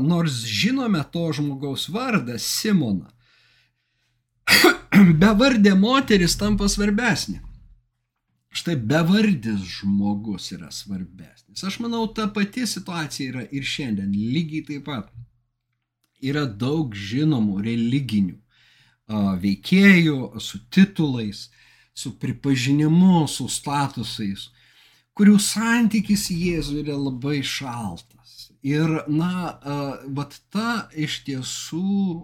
nors 0.02 0.42
žinome 0.46 1.02
to 1.12 1.28
žmogaus 1.36 1.88
vardą 1.92 2.38
Simoną, 2.38 3.10
bevardė 5.22 5.76
moteris 5.78 6.34
tampa 6.40 6.68
svarbesnė. 6.68 7.38
Štai 8.50 8.74
bevardis 8.74 9.62
žmogus 9.78 10.48
yra 10.56 10.72
svarbesnis. 10.74 11.62
Aš 11.62 11.78
manau, 11.84 12.08
ta 12.10 12.26
pati 12.34 12.66
situacija 12.66 13.30
yra 13.30 13.44
ir 13.54 13.62
šiandien. 13.62 14.10
Lygiai 14.10 14.64
taip 14.66 14.88
pat 14.88 15.12
yra 16.20 16.48
daug 16.50 16.94
žinomų 16.94 17.60
religinių 17.62 18.38
veikėjų 19.42 20.40
su 20.42 20.60
titulais, 20.70 21.48
su 21.94 22.12
pripažinimu, 22.18 23.26
su 23.28 23.48
statusais 23.50 24.48
kurių 25.20 25.36
santykis 25.44 26.30
Jėzui 26.32 26.80
yra 26.80 26.94
labai 26.96 27.42
šaltas. 27.44 28.46
Ir, 28.64 29.02
na, 29.12 29.58
vat 30.16 30.38
ta 30.48 30.86
iš 30.96 31.18
tiesų 31.26 32.22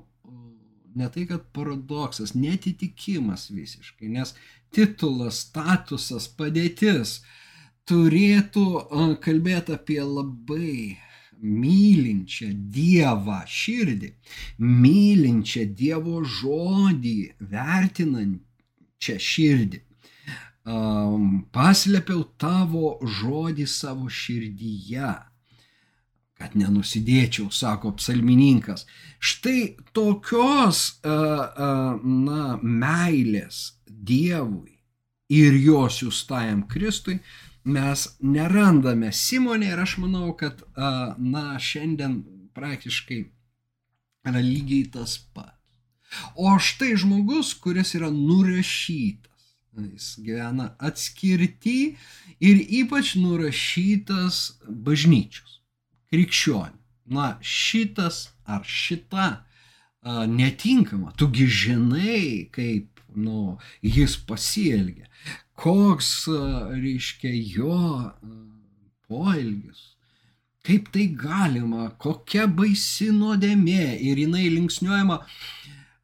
ne 0.96 1.08
tai, 1.12 1.26
kad 1.28 1.44
paradoksas, 1.52 2.32
netitikimas 2.32 3.50
visiškai, 3.52 4.08
nes 4.14 4.32
titulas, 4.72 5.42
statusas, 5.44 6.30
padėtis 6.38 7.18
turėtų 7.88 8.64
kalbėti 9.24 9.76
apie 9.76 10.00
labai 10.00 10.96
mylinčią 11.36 12.48
Dievą 12.72 13.42
širdį, 13.44 14.14
mylinčią 14.64 15.66
Dievo 15.76 16.22
žodį, 16.24 17.18
vertinančią 17.52 19.20
širdį 19.20 19.85
um, 20.66 21.46
paslėpiau 21.54 22.24
tavo 22.40 22.96
žodį 23.02 23.66
savo 23.70 24.10
širdyje, 24.10 25.14
kad 26.36 26.56
nenusidėčiau, 26.58 27.48
sako 27.54 27.94
psalmininkas. 27.96 28.84
Štai 29.22 29.76
tokios, 29.96 30.98
uh, 31.06 31.46
uh, 31.48 32.04
na, 32.04 32.58
meilės 32.62 33.80
Dievui 33.86 34.76
ir 35.32 35.56
jo 35.58 35.86
siūstajam 35.90 36.66
Kristui 36.70 37.16
mes 37.66 38.02
nerandame 38.22 39.08
Simonė 39.10 39.72
ir 39.72 39.80
aš 39.82 39.96
manau, 40.02 40.34
kad, 40.38 40.60
uh, 40.76 41.16
na, 41.18 41.56
šiandien 41.58 42.20
praktiškai 42.54 43.22
yra 44.28 44.42
lygiai 44.42 44.90
tas 44.92 45.16
pats. 45.34 45.54
O 46.38 46.52
štai 46.62 46.92
žmogus, 47.00 47.54
kuris 47.58 47.96
yra 47.98 48.12
nurašytas 48.14 49.35
Jis 49.76 50.16
gyvena 50.24 50.70
atskirti 50.78 51.96
ir 52.40 52.62
ypač 52.80 53.14
nurašytas 53.20 54.40
bažnyčios, 54.68 55.60
krikščionių. 56.12 56.80
Na, 57.06 57.36
šitas 57.40 58.32
ar 58.50 58.64
šita 58.66 59.26
a, 59.26 60.24
netinkama, 60.26 61.12
tugi 61.14 61.46
žinai, 61.46 62.48
kaip 62.50 63.02
nu, 63.14 63.58
jis 63.82 64.16
pasielgia, 64.26 65.06
koks, 65.54 66.10
a, 66.32 66.40
reiškia, 66.74 67.30
jo 67.54 67.76
a, 67.76 68.08
poelgis, 69.06 69.92
kaip 70.66 70.90
tai 70.94 71.06
galima, 71.14 71.92
kokia 72.02 72.48
baisi 72.50 73.12
nuodėmė. 73.14 74.00
Ir 74.02 74.24
jinai 74.24 74.48
linksniuojama 74.50 75.20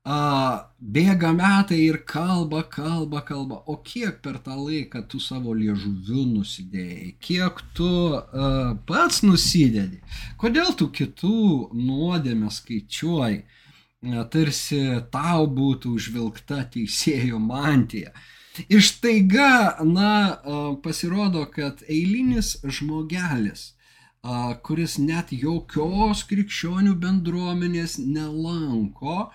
a, 0.05 0.69
bėga 0.81 1.31
metai 1.37 1.79
ir 1.85 2.01
kalba, 2.09 2.63
kalba, 2.67 3.23
kalba. 3.27 3.63
O 3.71 3.77
kiek 3.87 4.19
per 4.23 4.41
tą 4.43 4.57
laiką 4.59 5.05
tu 5.09 5.21
savo 5.23 5.55
liežuviu 5.55 6.27
nusidėjai, 6.33 7.15
kiek 7.23 7.63
tu 7.77 7.91
a, 8.19 8.75
pats 8.89 9.23
nusidedi, 9.23 10.03
kodėl 10.43 10.75
tu 10.79 10.91
kitų 10.91 11.71
nuodėmę 11.79 12.51
skaičiuoji, 12.51 13.43
a, 13.43 14.25
tarsi 14.27 14.83
tau 15.15 15.47
būtų 15.47 15.97
užvilkta 15.99 16.65
teisėjo 16.75 17.39
mantija. 17.39 18.11
Ir 18.69 18.83
štaiga, 18.85 19.79
na, 19.87 20.11
a, 20.35 20.65
pasirodo, 20.83 21.47
kad 21.47 21.87
eilinis 21.87 22.57
žmogelis, 22.67 23.71
a, 24.27 24.59
kuris 24.67 24.99
net 24.99 25.31
jokios 25.31 26.27
krikščionių 26.27 26.99
bendruomenės 26.99 27.97
nelanko, 28.03 29.31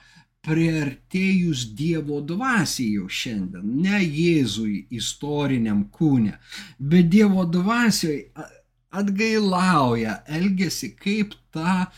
priartėjus 0.45 1.65
Dievo 1.76 2.21
dvasiai 2.21 2.93
jau 2.97 3.08
šiandien, 3.10 3.65
ne 3.84 4.02
Jėzui 4.04 4.88
istoriniam 4.95 5.86
kūne, 5.91 6.38
bet 6.80 7.10
Dievo 7.12 7.45
dvasiai 7.52 8.28
atgailauja, 8.97 10.21
elgesi 10.28 10.93
kaip 10.95 11.36
ta, 11.52 11.91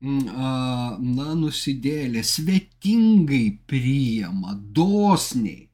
na, 0.00 1.28
nusidėlė, 1.34 2.22
svetingai 2.22 3.46
priima, 3.66 4.54
dosniai. 4.54 5.64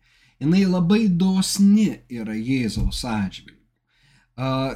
Jis 0.43 0.67
labai 0.67 1.07
dosni 1.07 1.91
yra 2.11 2.35
Jėzaus 2.35 3.05
atžvilgiu. 3.07 3.61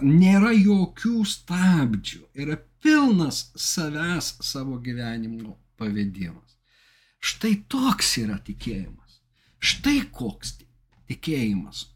Nėra 0.06 0.52
jokių 0.54 1.24
stabdžių, 1.26 2.20
yra 2.38 2.58
pilnas 2.84 3.48
savęs 3.58 4.36
savo 4.46 4.78
gyvenimo 4.78 5.56
pavedimas. 5.80 6.45
Štai 7.22 7.54
toks 7.68 8.16
yra 8.22 8.38
tikėjimas. 8.44 9.20
Štai 9.58 10.00
koks 10.12 10.56
tikėjimas. 11.08 11.86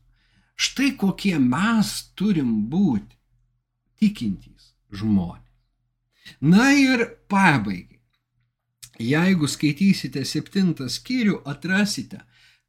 Štai 0.60 0.90
kokie 1.00 1.36
mes 1.40 1.92
turim 2.18 2.66
būti 2.72 3.16
tikintys 4.00 4.74
žmonės. 4.92 5.46
Na 6.40 6.70
ir 6.76 7.06
pabaigai. 7.28 8.00
Jeigu 9.00 9.48
skaitysite 9.48 10.26
septintą 10.28 10.90
skyrių, 10.92 11.38
atrasite, 11.48 12.20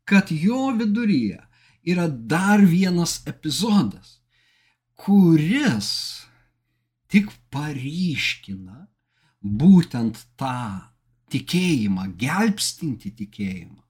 kad 0.07 0.31
jo 0.31 0.69
viduryje 0.77 1.41
yra 1.83 2.07
dar 2.07 2.63
vienas 2.63 3.19
epizodas, 3.27 4.21
kuris 4.95 5.89
tik 7.11 7.31
paryškina 7.51 8.85
būtent 9.41 10.21
tą 10.39 10.90
tikėjimą, 11.31 12.07
gelbstinti 12.19 13.13
tikėjimą, 13.21 13.81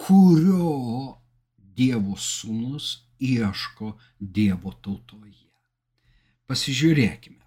kurio 0.00 1.20
Dievo 1.80 2.16
sūnus 2.18 2.90
ieško 3.20 3.94
Dievo 4.20 4.72
tautoje. 4.84 5.46
Pasižiūrėkime. 6.50 7.38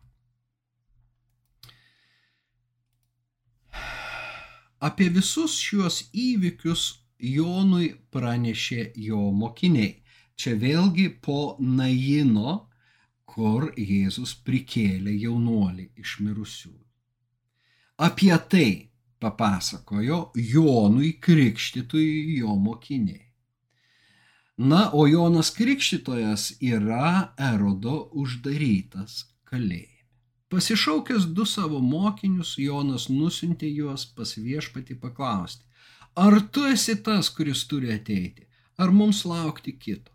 Apie 4.84 5.08
visus 5.15 5.60
šiuos 5.63 5.99
įvykius 6.12 6.86
Jonui 7.23 7.93
pranešė 8.12 8.91
jo 8.99 9.29
mokiniai. 9.32 9.99
Čia 10.36 10.58
vėlgi 10.60 11.06
po 11.23 11.56
Naino, 11.62 12.56
kur 13.29 13.69
Jėzus 13.79 14.34
prikėlė 14.43 15.13
jaunuolį 15.21 15.86
iš 16.03 16.17
mirusių. 16.25 16.73
Apie 18.03 18.34
tai 18.51 18.67
papasakojo 19.23 20.19
Jonui 20.36 21.13
Krikštytui 21.23 22.38
jo 22.38 22.55
mokiniai. 22.55 23.29
Na, 24.57 24.89
o 24.93 25.07
Jonas 25.07 25.49
Krikštytojas 25.55 26.51
yra 26.62 27.33
Erodo 27.39 27.95
uždarytas 28.13 29.23
kalėjime. 29.49 29.89
Pasišaukęs 30.53 31.25
du 31.33 31.47
savo 31.49 31.79
mokinius, 31.81 32.51
Jonas 32.62 33.07
nusintė 33.09 33.71
juos 33.73 34.03
pas 34.05 34.36
viešpati 34.38 34.99
paklausti, 35.01 35.65
ar 36.13 36.38
tu 36.53 36.67
esi 36.69 36.93
tas, 37.07 37.31
kuris 37.33 37.63
turi 37.65 37.89
ateiti, 37.95 38.45
ar 38.77 38.93
mums 38.93 39.23
laukti 39.25 39.73
kito. 39.73 40.13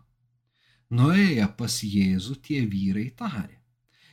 Nuėję 0.95 1.49
pas 1.59 1.81
Jėzų 1.83 2.37
tie 2.45 2.61
vyrai 2.71 3.09
tarė, 3.19 3.59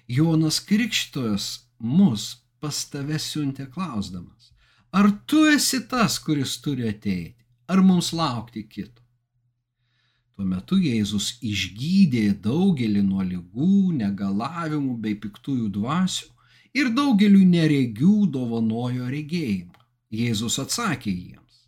Jonas 0.09 0.59
Krikštytojas 0.67 1.47
mus 1.79 2.27
pas 2.59 2.83
tave 2.91 3.23
siuntė 3.23 3.69
klausdamas, 3.71 4.51
Ar 4.97 5.11
tu 5.29 5.43
esi 5.53 5.83
tas, 5.91 6.15
kuris 6.25 6.55
turi 6.65 6.87
ateiti, 6.89 7.45
ar 7.73 7.83
mums 7.89 8.15
laukti 8.17 8.63
kito? 8.75 9.03
Tuo 10.33 10.45
metu 10.49 10.79
Jėzus 10.81 11.27
išgydė 11.51 12.23
daugelį 12.47 13.03
nuo 13.05 13.25
lygų, 13.33 13.97
negalavimų 13.99 14.95
bei 15.03 15.19
piktųjų 15.21 15.69
dvasių 15.75 16.31
ir 16.81 16.89
daugeliu 16.97 17.43
neregių 17.51 18.15
dovanojo 18.39 19.11
regėjimą. 19.13 19.85
Jėzus 20.17 20.57
atsakė 20.65 21.13
jiems, 21.13 21.61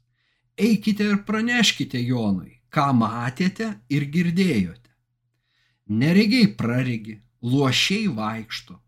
eikite 0.68 1.10
ir 1.12 1.20
praneškite 1.28 2.00
Jonui, 2.00 2.54
ką 2.72 2.86
matėte 2.96 3.70
ir 3.92 4.08
girdėjote. 4.14 4.92
Neregiai 6.00 6.48
praregi, 6.62 7.18
luošiai 7.42 8.08
vaikšto, 8.22 8.80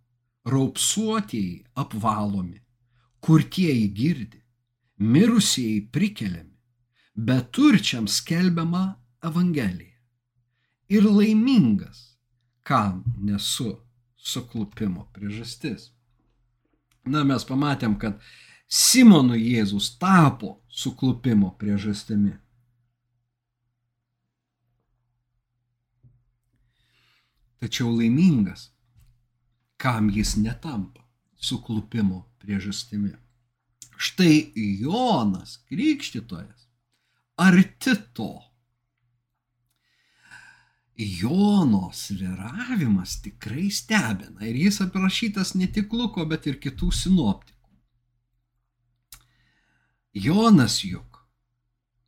raupsuotieji 0.53 1.65
apvalomi, 1.85 2.61
kurtieji 3.21 3.89
girdi, 3.89 4.43
mirusieji 4.97 5.89
prikeliami, 5.93 6.57
bet 7.15 7.51
turčiams 7.53 8.17
skelbiama 8.21 8.85
Evangelija. 9.23 9.97
Ir 10.89 11.05
laimingas, 11.05 12.19
kam 12.63 13.05
nesu 13.17 13.77
suklupimo 14.17 15.07
priežastis. 15.13 15.91
Na, 17.05 17.25
mes 17.25 17.45
pamatėm, 17.47 17.97
kad 18.01 18.21
Simonui 18.71 19.41
Jėzus 19.53 19.97
tapo 19.99 20.61
suklupimo 20.69 21.53
priežastimi. 21.59 22.37
Tačiau 27.61 27.91
laimingas, 27.93 28.71
kam 29.77 30.09
jis 30.11 30.37
netampa 30.41 31.05
suklupimo 31.41 32.25
priežastimi. 32.39 33.13
Štai 33.97 34.53
Jonas 34.55 35.59
Krikštytojas 35.69 36.69
arti 37.37 37.97
to. 38.13 38.43
Jono 40.97 41.91
sviravimas 41.93 43.23
tikrai 43.23 43.71
stebina 43.71 44.45
ir 44.45 44.57
jis 44.57 44.81
aprašytas 44.85 45.55
ne 45.55 45.69
tik 45.73 45.93
Luko, 45.97 46.27
bet 46.29 46.47
ir 46.47 46.59
kitų 46.61 46.91
sinoptikų. 46.93 47.57
Jonas 50.13 50.83
juk 50.85 51.23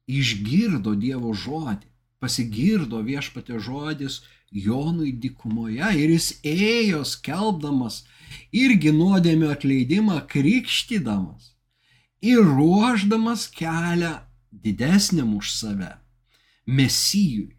išgirdo 0.06 0.92
Dievo 0.98 1.32
žodį, 1.32 1.88
pasigirdo 2.20 3.00
viešpatė 3.06 3.60
žodis 3.62 4.20
Jonui 4.52 5.14
dikumoje 5.16 5.88
ir 5.96 6.12
jis 6.12 6.28
ėjo 6.44 7.00
skelbdamas 7.08 8.02
irgi 8.52 8.92
nuodėmio 8.96 9.50
atleidimą 9.54 10.20
krikštydamas 10.32 11.52
ir 12.22 12.38
ruoždamas 12.38 13.48
kelią 13.50 14.12
didesniam 14.52 15.34
už 15.36 15.50
save- 15.52 15.92
mesijui. 16.78 17.56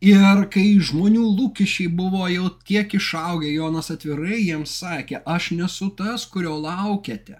Ir 0.00 0.46
kai 0.52 0.78
žmonių 0.88 1.24
lūkesčiai 1.38 1.88
buvo 2.00 2.26
jau 2.28 2.48
tiek 2.68 2.88
išaugę, 2.98 3.48
Jonas 3.52 3.90
atvirai 3.94 4.40
jiems 4.44 4.72
sakė, 4.80 5.22
aš 5.26 5.50
nesu 5.56 5.90
tas, 5.96 6.26
kurio 6.32 6.56
laukiate, 6.60 7.36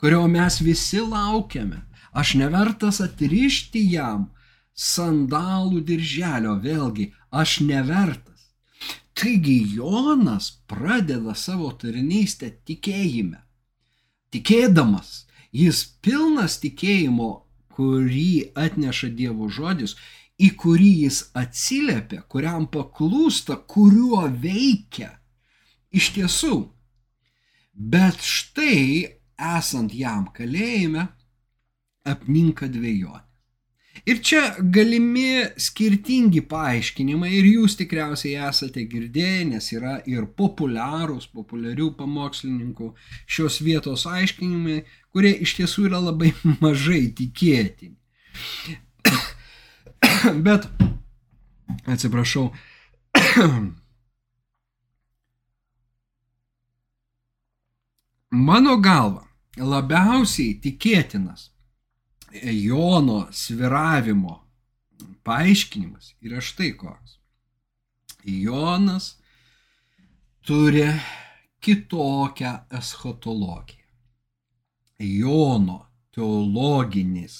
kurio 0.00 0.26
mes 0.26 0.58
visi 0.58 1.02
laukiame, 1.02 1.82
aš 2.12 2.34
nevertas 2.40 3.00
atrišti 3.00 3.82
jam 3.90 4.30
sandalų 4.76 5.82
dirželio, 5.88 6.56
vėlgi, 6.62 7.12
aš 7.30 7.60
nevertas. 7.60 8.35
Taigi 9.16 9.64
Jonas 9.74 10.50
pradeda 10.68 11.32
savo 11.34 11.70
tarnystę 11.80 12.50
tikėjime. 12.68 13.40
Tikėdamas, 14.34 15.24
jis 15.56 15.80
pilnas 16.04 16.58
tikėjimo, 16.60 17.30
kurį 17.72 18.52
atneša 18.66 19.08
Dievo 19.16 19.48
žodis, 19.48 19.96
į 20.36 20.50
kurį 20.60 20.90
jis 21.06 21.22
atsiliepia, 21.36 22.22
kuriam 22.28 22.66
paklūsta, 22.68 23.56
kuriuo 23.72 24.26
veikia. 24.42 25.14
Iš 25.96 26.12
tiesų. 26.18 26.56
Bet 27.72 28.20
štai, 28.20 29.16
esant 29.56 29.96
jam 29.96 30.28
kalėjime, 30.36 31.08
apninka 32.04 32.68
dviejonė. 32.72 33.25
Ir 34.06 34.20
čia 34.22 34.54
galimi 34.60 35.42
skirtingi 35.58 36.40
paaiškinimai 36.46 37.32
ir 37.40 37.46
jūs 37.48 37.74
tikriausiai 37.80 38.36
esate 38.46 38.84
girdėję, 38.86 39.40
nes 39.48 39.66
yra 39.74 39.96
ir 40.06 40.28
populiarūs, 40.38 41.26
populiarių 41.34 41.88
pamokslininkų 41.98 42.86
šios 43.26 43.58
vietos 43.66 44.06
aiškinimai, 44.06 44.84
kurie 45.10 45.34
iš 45.42 45.56
tiesų 45.58 45.88
yra 45.88 45.98
labai 46.04 46.30
mažai 46.62 47.10
tikėtini. 47.18 47.98
Bet, 50.46 50.70
atsiprašau, 51.90 52.46
mano 58.52 58.78
galva 58.86 59.26
labiausiai 59.58 60.54
tikėtinas 60.62 61.55
Jono 62.42 63.26
sviravimo 63.32 64.40
paaiškinimas 65.26 66.14
yra 66.20 66.40
štai 66.40 66.72
koks. 66.78 67.18
Jonas 68.24 69.16
turi 70.46 70.86
kitokią 71.60 72.52
eschatologiją. 72.78 73.86
Jono 74.98 75.80
teologinis, 76.14 77.36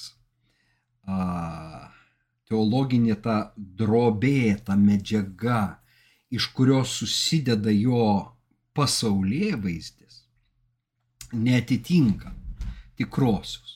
teologinė 2.49 3.17
ta 3.23 3.37
drobė, 3.57 4.57
ta 4.67 4.77
medžiaga, 4.77 5.79
iš 6.31 6.51
kurios 6.53 6.99
susideda 7.01 7.73
jo 7.73 8.11
pasaulyje 8.77 9.57
vaizdis, 9.63 10.21
netitinka 11.33 12.35
tikrosios. 12.99 13.76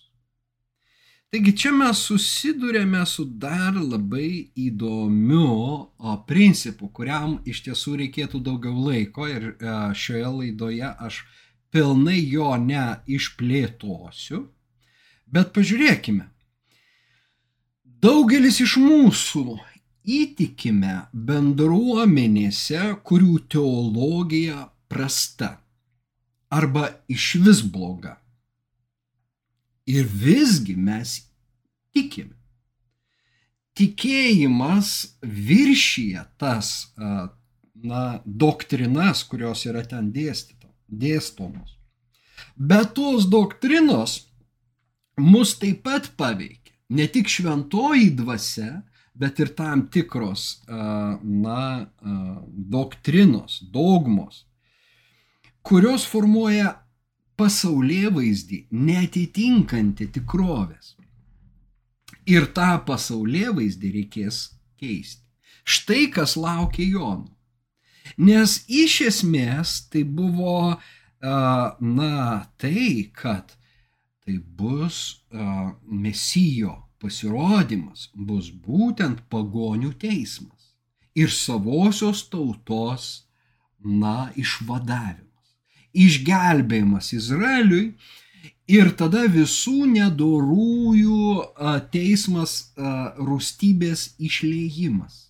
Taigi 1.30 1.52
čia 1.54 1.70
mes 1.70 1.98
susidurėme 2.08 3.04
su 3.06 3.22
dar 3.42 3.76
labai 3.78 4.50
įdomiu 4.58 6.16
principu, 6.26 6.88
kuriam 6.90 7.36
iš 7.46 7.60
tiesų 7.68 7.92
reikėtų 8.00 8.40
daugiau 8.48 8.74
laiko 8.88 9.28
ir 9.30 9.46
e, 9.52 9.74
šioje 9.94 10.32
laidoje 10.40 10.90
aš 11.06 11.20
pilnai 11.70 12.18
jo 12.32 12.50
neišplėtosiu. 12.64 14.42
Bet 15.30 15.54
pažiūrėkime. 15.54 16.26
Daugelis 18.02 18.58
iš 18.66 18.74
mūsų 18.82 19.60
įtikime 20.02 20.96
bendruomenėse, 21.14 22.96
kurių 23.06 23.36
teologija 23.54 24.64
prasta 24.90 25.60
arba 26.50 26.88
iš 27.06 27.36
vis 27.46 27.62
bloga. 27.62 28.19
Ir 29.90 30.06
visgi 30.06 30.76
mes 30.78 31.16
tikime. 31.94 32.36
Tikėjimas 33.78 34.90
viršyje 35.22 36.24
tas 36.38 36.72
na, 36.96 38.20
doktrinas, 38.24 39.22
kurios 39.24 39.64
yra 39.66 39.82
ten 39.88 40.10
dėstomos. 40.12 41.76
Bet 42.56 42.94
tos 42.98 43.26
doktrinos 43.30 44.18
mus 45.20 45.54
taip 45.60 45.82
pat 45.86 46.10
paveikia. 46.18 46.74
Ne 46.90 47.06
tik 47.06 47.30
šventoji 47.30 48.10
dvasia, 48.18 48.82
bet 49.14 49.38
ir 49.40 49.52
tam 49.54 49.86
tikros, 49.92 50.62
na, 50.66 51.86
doktrinos, 52.74 53.60
dogmos, 53.72 54.44
kurios 55.62 56.06
formuoja 56.08 56.79
pasaulyje 57.40 58.10
vaizdį 58.12 58.58
netitinkantį 58.88 60.06
tikrovės. 60.16 60.94
Ir 62.28 62.50
tą 62.56 62.72
pasaulyje 62.86 63.54
vaizdį 63.56 63.92
reikės 63.96 64.40
keisti. 64.80 65.24
Štai 65.64 66.08
kas 66.12 66.36
laukia 66.36 66.84
Jonų. 66.84 67.30
Nes 68.20 68.56
iš 68.68 69.00
esmės 69.06 69.74
tai 69.92 70.02
buvo, 70.04 70.76
na, 71.20 72.12
tai, 72.60 73.08
kad 73.14 73.54
tai 74.24 74.36
bus 74.60 75.20
mesijo 75.86 76.76
pasirodymas, 77.00 78.10
bus 78.14 78.50
būtent 78.50 79.24
pagonių 79.32 79.94
teismas 80.00 80.74
ir 81.16 81.32
savosios 81.32 82.26
tautos, 82.32 83.10
na, 83.80 84.30
išvadavimas 84.36 85.29
išgelbėjimas 85.94 87.12
Izraeliui 87.16 87.94
ir 88.70 88.92
tada 88.98 89.24
visų 89.30 89.86
nedorųjų 89.90 91.22
teismas 91.90 92.72
rūstybės 93.18 94.14
išlėjimas 94.22 95.26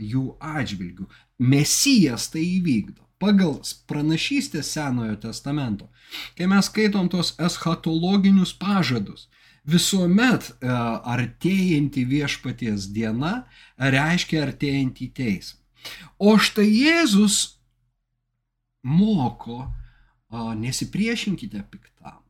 jų 0.00 0.24
atžvilgių. 0.40 1.08
Mesijas 1.38 2.30
tai 2.32 2.42
įvykdo 2.58 3.04
pagal 3.20 3.58
pranašystę 3.90 4.62
Senojo 4.62 5.16
testamento. 5.20 5.88
Kai 6.38 6.46
mes 6.48 6.70
skaitom 6.70 7.10
tos 7.12 7.34
eschatologinius 7.36 8.54
pažadus, 8.56 9.26
visuomet 9.68 10.48
artėjanti 10.62 12.06
viešpaties 12.08 12.88
diena 12.94 13.42
reiškia 13.76 14.46
artėjantį 14.46 15.08
teismą. 15.18 15.60
O 16.18 16.38
štai 16.40 16.66
Jėzus 16.70 17.58
moko 18.82 19.66
nesipriešinkite 20.32 21.62
piktam, 21.70 22.20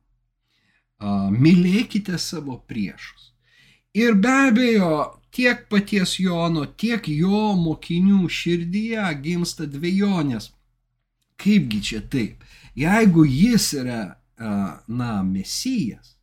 mylėkite 1.35 2.17
savo 2.19 2.59
priešus. 2.67 3.33
Ir 3.93 4.13
be 4.15 4.29
abejo, 4.49 5.19
tiek 5.31 5.65
paties 5.69 6.19
Jono, 6.19 6.65
tiek 6.77 7.07
jo 7.09 7.55
mokinių 7.57 8.27
širdyje 8.29 9.07
gimsta 9.23 9.65
dviejonės. 9.65 10.51
Kaipgi 11.39 11.81
čia 11.81 12.01
taip? 12.01 12.43
Jeigu 12.77 13.25
jis 13.25 13.73
yra, 13.79 14.01
na, 14.87 15.23
mesijas, 15.23 16.15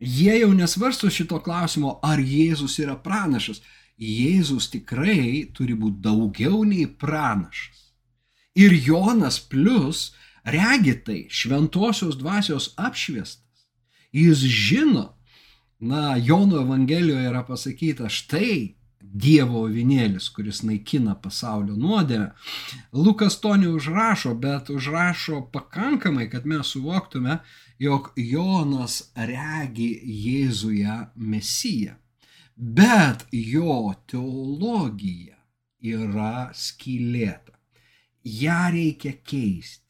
jie 0.00 0.34
jau 0.40 0.50
nesvarsto 0.56 1.10
šito 1.12 1.38
klausimo, 1.44 1.98
ar 2.02 2.20
Jėzus 2.20 2.78
yra 2.82 2.96
pranašas. 2.98 3.62
Jėzus 4.02 4.66
tikrai 4.72 5.46
turi 5.54 5.76
būti 5.78 6.02
daugiau 6.02 6.64
nei 6.66 6.88
pranašas. 6.88 7.81
Ir 8.54 8.72
Jonas 8.86 9.38
plus 9.40 10.12
regi 10.44 10.94
tai 11.04 11.26
šventosios 11.30 12.18
dvasios 12.18 12.74
apšviestas. 12.76 13.66
Jis 14.12 14.38
žino, 14.38 15.16
na, 15.78 16.16
Jono 16.16 16.60
Evangelijoje 16.60 17.28
yra 17.30 17.42
pasakyta 17.48 18.08
štai 18.12 18.76
Dievo 19.02 19.66
vinėlis, 19.68 20.28
kuris 20.32 20.62
naikina 20.64 21.12
pasaulio 21.20 21.74
nuodėmę. 21.76 22.30
Lukas 22.96 23.36
to 23.42 23.56
neužrašo, 23.60 24.32
bet 24.40 24.70
užrašo 24.72 25.42
pakankamai, 25.52 26.28
kad 26.32 26.46
mes 26.48 26.70
suvoktume, 26.72 27.40
jog 27.82 28.12
Jonas 28.16 29.12
regi 29.16 29.90
Jėzuje 30.06 30.98
Mesiją. 31.16 31.98
Bet 32.56 33.26
jo 33.32 33.92
teologija 34.06 35.36
yra 35.82 36.52
skylėta 36.56 37.58
ją 38.24 38.60
reikia 38.72 39.12
keisti. 39.24 39.82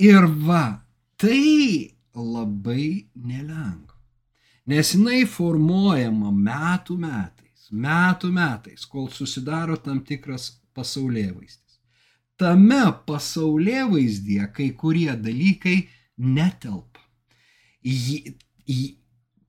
Ir 0.00 0.26
va, 0.46 0.80
tai 1.20 1.92
labai 2.14 3.06
nelengva. 3.14 3.96
Nes 4.70 4.92
jinai 4.94 5.24
formuojama 5.26 6.30
metų 6.30 6.96
metais, 7.00 7.66
metų 7.72 8.30
metais, 8.32 8.84
kol 8.86 9.08
susidaro 9.12 9.76
tam 9.80 10.02
tikras 10.06 10.52
pasaulyje 10.76 11.32
vaizdis. 11.34 11.80
Tame 12.38 12.84
pasaulyje 13.06 13.82
vaizdyje 13.90 14.46
kai 14.56 14.70
kurie 14.78 15.10
dalykai 15.16 15.76
netelpa. 16.16 17.02
Jį, 17.84 18.36
jį, 18.68 18.86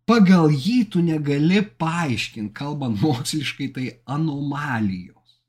pagal 0.08 0.52
jį 0.52 0.80
tu 0.92 1.04
negali 1.06 1.62
paaiškinti, 1.62 2.54
kalbant 2.56 3.00
moksliškai, 3.06 3.70
tai 3.76 3.88
anomalijos. 4.10 5.40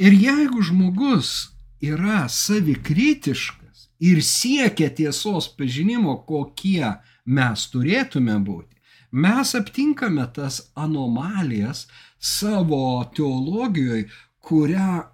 Ir 0.00 0.16
jeigu 0.16 0.62
žmogus 0.64 1.50
yra 1.82 2.26
savikritiškas 2.28 3.88
ir 4.00 4.22
siekia 4.22 4.90
tiesos 4.94 5.48
pažinimo, 5.58 6.16
kokie 6.26 6.94
mes 7.26 7.66
turėtume 7.72 8.38
būti, 8.44 8.78
mes 9.12 9.54
aptinkame 9.58 10.26
tas 10.34 10.62
anomalijas 10.76 11.86
savo 12.18 13.04
teologijoje, 13.14 14.08
kurią 14.42 15.04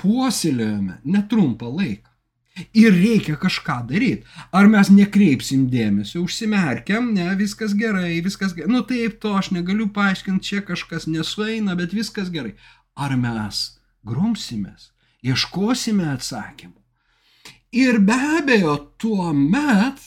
puoselėjome 0.00 1.00
netrumpą 1.04 1.70
laiką. 1.70 2.08
Ir 2.76 2.92
reikia 2.92 3.38
kažką 3.40 3.78
daryti. 3.88 4.26
Ar 4.52 4.66
mes 4.68 4.90
nekreipsim 4.92 5.70
dėmesio, 5.72 6.20
užsimerkiam, 6.26 7.08
ne, 7.16 7.30
viskas 7.38 7.72
gerai, 7.78 8.18
viskas 8.24 8.52
gerai. 8.52 8.68
Nu 8.74 8.82
taip, 8.84 9.16
to 9.22 9.32
aš 9.38 9.54
negaliu 9.56 9.88
paaiškinti, 9.94 10.44
čia 10.44 10.60
kažkas 10.66 11.08
nesueina, 11.08 11.78
bet 11.78 11.96
viskas 11.96 12.28
gerai. 12.34 12.52
Ar 12.92 13.16
mes 13.16 13.62
grumsimės, 14.04 14.91
ieškosime 15.22 16.08
atsakymų. 16.12 16.78
Ir 17.72 18.02
be 18.04 18.18
abejo, 18.38 18.76
tuo 19.00 19.32
met 19.32 20.00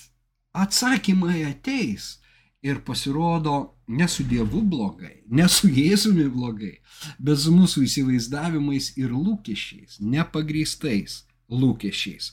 atsakymai 0.54 1.44
ateis 1.50 2.20
ir 2.66 2.82
pasirodo 2.86 3.56
ne 3.88 4.08
su 4.08 4.24
Dievu 4.24 4.62
blogai, 4.62 5.24
ne 5.30 5.48
su 5.50 5.70
Jėzumi 5.70 6.28
blogai, 6.34 6.76
bet 7.20 7.42
su 7.42 7.54
mūsų 7.54 7.86
įsivaizdavimais 7.86 8.92
ir 9.02 9.14
lūkesčiais, 9.14 10.00
nepagrįstais 10.02 11.24
lūkesčiais. 11.50 12.32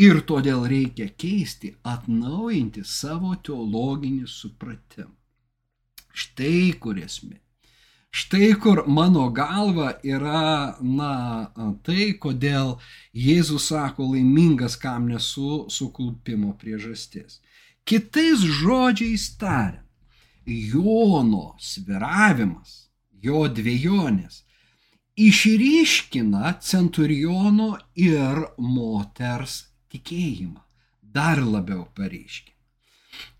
Ir 0.00 0.22
todėl 0.28 0.64
reikia 0.68 1.10
keisti, 1.12 1.74
atnaujinti 1.84 2.84
savo 2.84 3.34
teologinį 3.36 4.28
supratimą. 4.28 5.12
Štai 6.16 6.72
kur 6.80 6.96
esmė. 6.96 7.36
Štai 8.16 8.54
kur 8.62 8.84
mano 8.88 9.26
galva 9.30 9.90
yra, 10.00 10.76
na, 10.80 11.50
tai, 11.84 12.14
kodėl 12.16 12.78
Jėzus 13.12 13.68
sako 13.72 14.06
laimingas, 14.14 14.78
kam 14.80 15.10
nesu 15.10 15.66
suklupimo 15.68 16.54
priežastis. 16.56 17.42
Kitais 17.84 18.40
žodžiais 18.40 19.28
tariant, 19.36 19.84
Jono 20.46 21.56
sviravimas, 21.58 22.86
jo 23.20 23.44
dviejonės 23.50 24.46
išryškina 25.16 26.52
centuriono 26.60 27.72
ir 27.98 28.44
moters 28.56 29.64
tikėjimą. 29.92 30.62
Dar 31.02 31.40
labiau 31.40 31.86
pareiškia. 31.96 32.52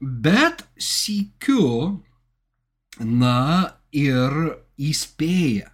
Bet 0.00 0.64
sykiu, 0.80 2.02
na 3.00 3.76
ir 3.92 4.65
įspėja, 4.78 5.70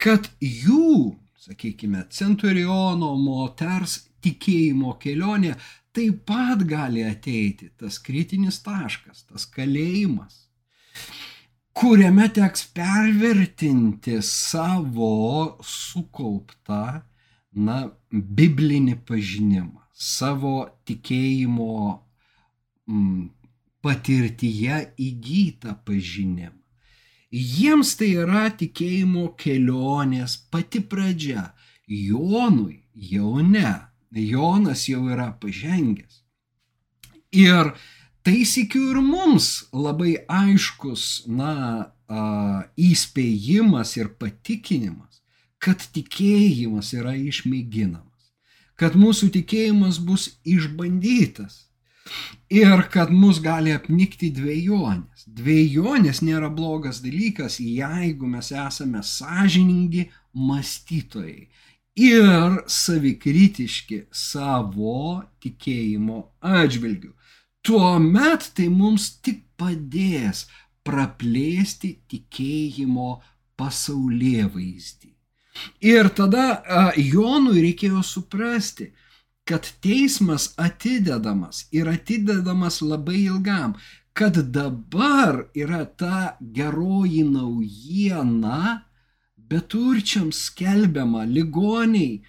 kad 0.00 0.28
jų, 0.40 1.16
sakykime, 1.40 2.04
centuriono 2.12 3.14
moters 3.20 4.06
tikėjimo 4.24 4.96
kelionė 5.00 5.54
taip 5.96 6.24
pat 6.28 6.64
gali 6.68 7.04
ateiti. 7.06 7.70
Tas 7.78 7.98
kritinis 8.02 8.60
taškas, 8.64 9.24
tas 9.30 9.46
kalėjimas, 9.48 10.42
kuriame 11.76 12.28
teks 12.36 12.66
pervertinti 12.76 14.20
savo 14.24 15.56
sukauptą, 15.64 16.82
na, 17.56 17.76
biblinį 18.12 18.98
pažinimą, 19.08 19.80
savo 19.96 20.58
tikėjimo 20.88 21.72
m, 22.92 23.30
patirtyje 23.80 24.82
įgytą 25.00 25.72
pažinimą 25.88 26.65
Jiems 27.36 27.92
tai 28.00 28.14
yra 28.22 28.46
tikėjimo 28.56 29.28
kelionės 29.40 30.38
pati 30.50 30.80
pradžia. 30.80 31.50
Jonui 31.86 32.86
jau 32.94 33.42
ne. 33.44 33.74
Jonas 34.16 34.86
jau 34.88 35.02
yra 35.12 35.28
pažengęs. 35.40 36.22
Ir 37.36 37.74
tai 38.24 38.46
sikiu 38.48 38.94
ir 38.94 39.02
mums 39.04 39.66
labai 39.74 40.14
aiškus, 40.24 41.26
na, 41.28 41.92
įspėjimas 42.78 43.96
ir 43.98 44.08
patikinimas, 44.16 45.20
kad 45.58 45.82
tikėjimas 45.92 46.94
yra 46.94 47.16
išmėginamas, 47.18 48.30
kad 48.78 48.94
mūsų 48.94 49.32
tikėjimas 49.34 49.98
bus 49.98 50.38
išbandytas 50.46 51.65
ir 52.50 52.86
kad 52.92 53.10
mus 53.10 53.40
gali 53.42 53.74
apnikti 53.74 54.30
dviejonės. 54.34 55.26
Dviejonės 55.26 56.22
nėra 56.22 56.50
blogas 56.52 57.02
dalykas, 57.04 57.58
jeigu 57.60 58.28
mes 58.30 58.52
esame 58.52 59.02
sąžiningi 59.02 60.08
mąstytojai 60.36 61.48
ir 61.96 62.60
savikritiški 62.68 64.02
savo 64.12 65.22
tikėjimo 65.42 66.20
atžvilgių. 66.44 67.12
Tuomet 67.66 68.52
tai 68.54 68.68
mums 68.70 69.08
tik 69.24 69.42
padės 69.58 70.44
praplėsti 70.86 71.96
tikėjimo 72.10 73.16
pasaulyje 73.58 74.44
vaizdį. 74.52 75.10
Ir 75.88 76.10
tada 76.12 76.92
Jonui 77.00 77.62
reikėjo 77.64 78.02
suprasti, 78.04 78.90
kad 79.46 79.68
teismas 79.80 80.50
atidedamas 80.58 81.66
ir 81.72 81.88
atidedamas 81.88 82.80
labai 82.82 83.20
ilgam, 83.30 83.76
kad 84.16 84.36
dabar 84.52 85.46
yra 85.54 85.84
ta 85.84 86.36
geroji 86.40 87.22
naujiena, 87.24 88.82
beturčiams 89.36 90.40
skelbiama, 90.48 91.22
ligoniai 91.24 92.22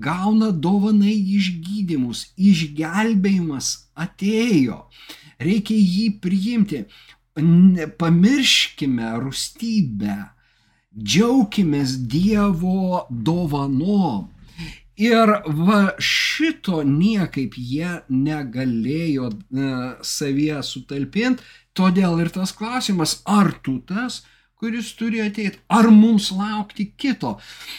gauna 0.00 0.50
dovanai 0.66 1.14
išgydymus, 1.36 2.30
išgelbėjimas 2.36 3.70
atėjo, 3.94 4.82
reikia 5.40 5.76
jį 5.76 6.06
priimti. 6.24 6.84
Pamirškime 8.00 9.12
rūstybę, 9.22 10.16
džiaukimės 10.96 11.94
Dievo 12.10 13.06
dovanom. 13.08 14.28
Ir 15.00 15.30
va 15.66 15.80
šito 15.96 16.82
niekaip 16.84 17.54
jie 17.56 18.00
negalėjo 18.12 19.30
e, 19.30 19.68
savyje 20.04 20.58
sutalpinti, 20.66 21.46
todėl 21.72 22.20
ir 22.20 22.28
tas 22.34 22.52
klausimas, 22.52 23.22
ar 23.24 23.54
tu 23.64 23.78
tas, 23.88 24.20
kuris 24.60 24.92
turi 24.98 25.22
ateiti, 25.24 25.62
ar 25.72 25.88
mums 25.88 26.28
laukti 26.36 26.90
kito, 27.00 27.38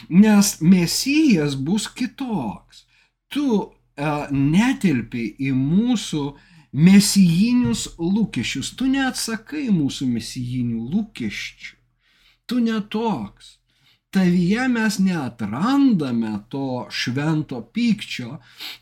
nes 0.09 0.55
mesijas 0.65 1.53
bus 1.53 1.85
kitoks. 1.85 2.87
Tu 3.31 3.45
uh, 3.45 4.25
netilpi 4.33 5.27
į 5.39 5.51
mūsų 5.55 6.23
mesijinius 6.73 7.85
lūkesčius, 8.01 8.73
tu 8.75 8.89
neatsakai 8.89 9.67
mūsų 9.69 10.09
mesijinių 10.09 10.81
lūkesčių, 10.89 11.77
tu 12.49 12.59
netoks 12.65 13.60
tavyje 14.11 14.67
mes 14.67 14.99
neatrandame 14.99 16.39
to 16.49 16.87
švento 16.89 17.61
pykčio, 17.73 18.37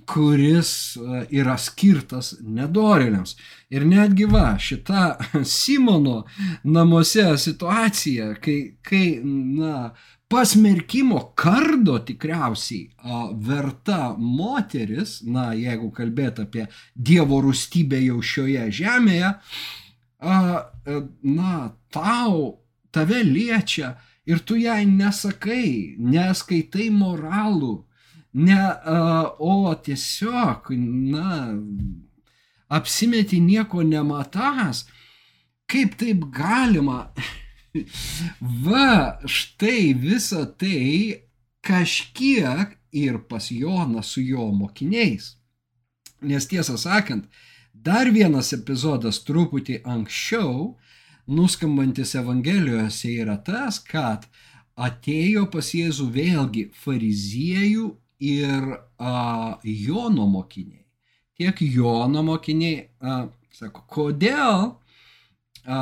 kuris 0.10 0.72
e, 0.98 1.24
yra 1.38 1.58
skirtas 1.58 2.34
nedorėliams. 2.42 3.36
Ir 3.70 3.86
netgi 3.86 4.26
va, 4.30 4.56
šita 4.58 5.04
Simono 5.58 6.24
namuose 6.64 7.28
situacija, 7.38 8.34
kai, 8.42 8.58
kai 8.82 9.20
na, 9.24 9.92
pasmerkimo 10.30 11.22
kardo 11.38 12.00
tikriausiai 12.06 12.90
a, 12.98 13.22
verta 13.34 14.16
moteris, 14.18 15.20
na, 15.30 15.52
jeigu 15.54 15.92
kalbėt 15.94 16.42
apie 16.46 16.66
Dievo 16.96 17.44
rūstybę 17.46 18.02
jau 18.08 18.18
šioje 18.34 18.66
žemėje, 18.82 19.34
a, 20.26 20.42
e, 20.90 21.02
na, 21.38 21.56
tau, 21.94 22.56
tave 22.90 23.22
liečia 23.22 23.94
ir 24.30 24.40
tu 24.46 24.58
jai 24.62 24.84
nesakai, 24.86 25.96
neskaitai 25.98 26.90
moralų, 26.94 27.74
ne, 28.46 28.60
o 29.42 29.74
tiesiog, 29.86 30.70
na, 31.14 31.40
apsimeti 32.70 33.40
nieko 33.42 33.82
nematas, 33.82 34.86
kaip 35.70 35.98
taip 35.98 36.30
galima. 36.34 37.08
Va, 38.66 39.20
štai 39.26 39.94
visa 39.94 40.46
tai 40.58 41.26
kažkiek 41.66 42.78
ir 42.92 43.20
pas 43.30 43.52
Joną 43.54 44.02
su 44.06 44.22
jo 44.26 44.50
mokiniais. 44.54 45.36
Nes 46.22 46.48
tiesą 46.50 46.78
sakant, 46.82 47.26
dar 47.74 48.10
vienas 48.12 48.50
epizodas 48.58 49.22
truputį 49.26 49.82
anksčiau 49.86 50.76
nuskambantis 51.30 52.16
Evangelijose 52.18 53.12
yra 53.22 53.38
tas, 53.46 53.80
kad 53.84 54.26
atėjo 54.80 55.46
pas 55.54 55.74
Jėzų 55.76 56.08
vėlgi 56.16 56.66
fariziejų 56.76 57.90
ir 58.20 58.70
a, 58.98 59.60
Jono 59.64 60.28
mokiniai. 60.28 60.86
Tiek 61.40 61.62
Jono 61.62 62.24
mokiniai 62.26 62.90
a, 63.00 63.22
sako, 63.56 63.86
kodėl 63.88 64.66
a, 65.66 65.80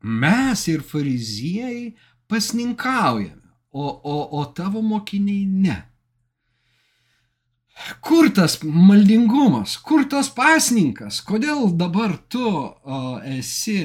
mes 0.00 0.66
ir 0.72 0.84
fariziejai 0.86 1.92
pasninkaujame, 2.30 3.54
o, 3.72 3.86
o, 3.86 4.18
o 4.40 4.44
tavo 4.56 4.82
mokiniai 4.82 5.46
ne. 5.46 5.78
Kur 8.04 8.28
tas 8.36 8.58
maldingumas, 8.60 9.78
kur 9.80 10.04
tas 10.10 10.28
pasninkas, 10.36 11.22
kodėl 11.24 11.70
dabar 11.80 12.12
tu 12.28 12.44
o, 12.44 13.00
esi 13.24 13.80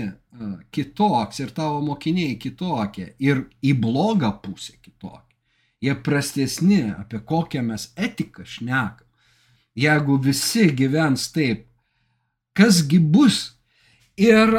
kitoks 0.72 1.40
ir 1.40 1.52
tavo 1.56 1.82
mokiniai 1.86 2.36
kitokie 2.40 3.14
ir 3.20 3.46
į 3.64 3.76
blogą 3.80 4.32
pusę 4.44 4.76
kitokie. 4.82 5.36
Jie 5.82 5.96
prastesni, 5.96 6.82
apie 6.92 7.20
kokią 7.20 7.62
mes 7.64 7.90
etiką 7.96 8.46
šnekam. 8.46 9.06
Jeigu 9.76 10.16
visi 10.24 10.70
gyvens 10.72 11.28
taip, 11.36 11.66
kasgi 12.56 13.00
bus? 13.00 13.58
Ir 14.16 14.54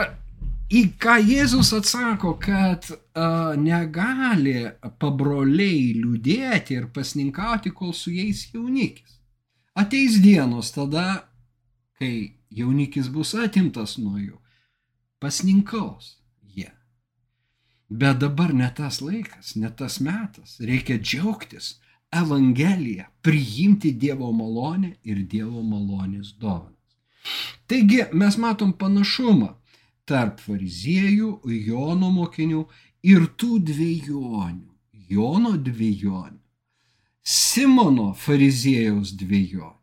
į 0.68 0.82
ką 1.00 1.16
Jėzus 1.24 1.72
atsako, 1.78 2.34
kad 2.40 2.90
uh, 2.92 3.56
negali 3.56 4.68
pabroliai 5.00 5.94
liūdėti 5.96 6.76
ir 6.76 6.90
pasninkauti, 6.92 7.72
kol 7.72 7.94
su 7.96 8.12
jais 8.12 8.44
jaunikis. 8.52 9.16
Ateis 9.76 10.20
dienos 10.20 10.72
tada, 10.76 11.24
kai 11.96 12.36
jaunikis 12.52 13.08
bus 13.12 13.32
atimtas 13.40 13.96
nuo 13.98 14.20
jų 14.20 14.36
pasninkaus 15.20 16.16
jie. 16.54 16.70
Bet 17.88 18.20
dabar 18.20 18.52
ne 18.54 18.68
tas 18.76 19.00
laikas, 19.00 19.56
ne 19.56 19.70
tas 19.70 20.00
metas. 20.00 20.58
Reikia 20.60 20.98
džiaugtis 20.98 21.76
Evangeliją, 22.12 23.04
priimti 23.22 23.92
Dievo 23.92 24.30
malonę 24.32 24.94
ir 25.02 25.24
Dievo 25.26 25.62
malonės 25.62 26.32
dovanas. 26.38 26.72
Taigi 27.66 28.04
mes 28.12 28.36
matom 28.38 28.72
panašumą 28.72 29.50
tarp 30.06 30.40
fariziejų, 30.40 31.40
Jono 31.66 32.12
mokinių 32.14 32.62
ir 33.10 33.26
tų 33.38 33.58
dviejonių. 33.70 34.70
Jono 35.10 35.56
dviejonių. 35.58 36.42
Simono 37.26 38.12
fariziejaus 38.14 39.12
dviejonių. 39.18 39.75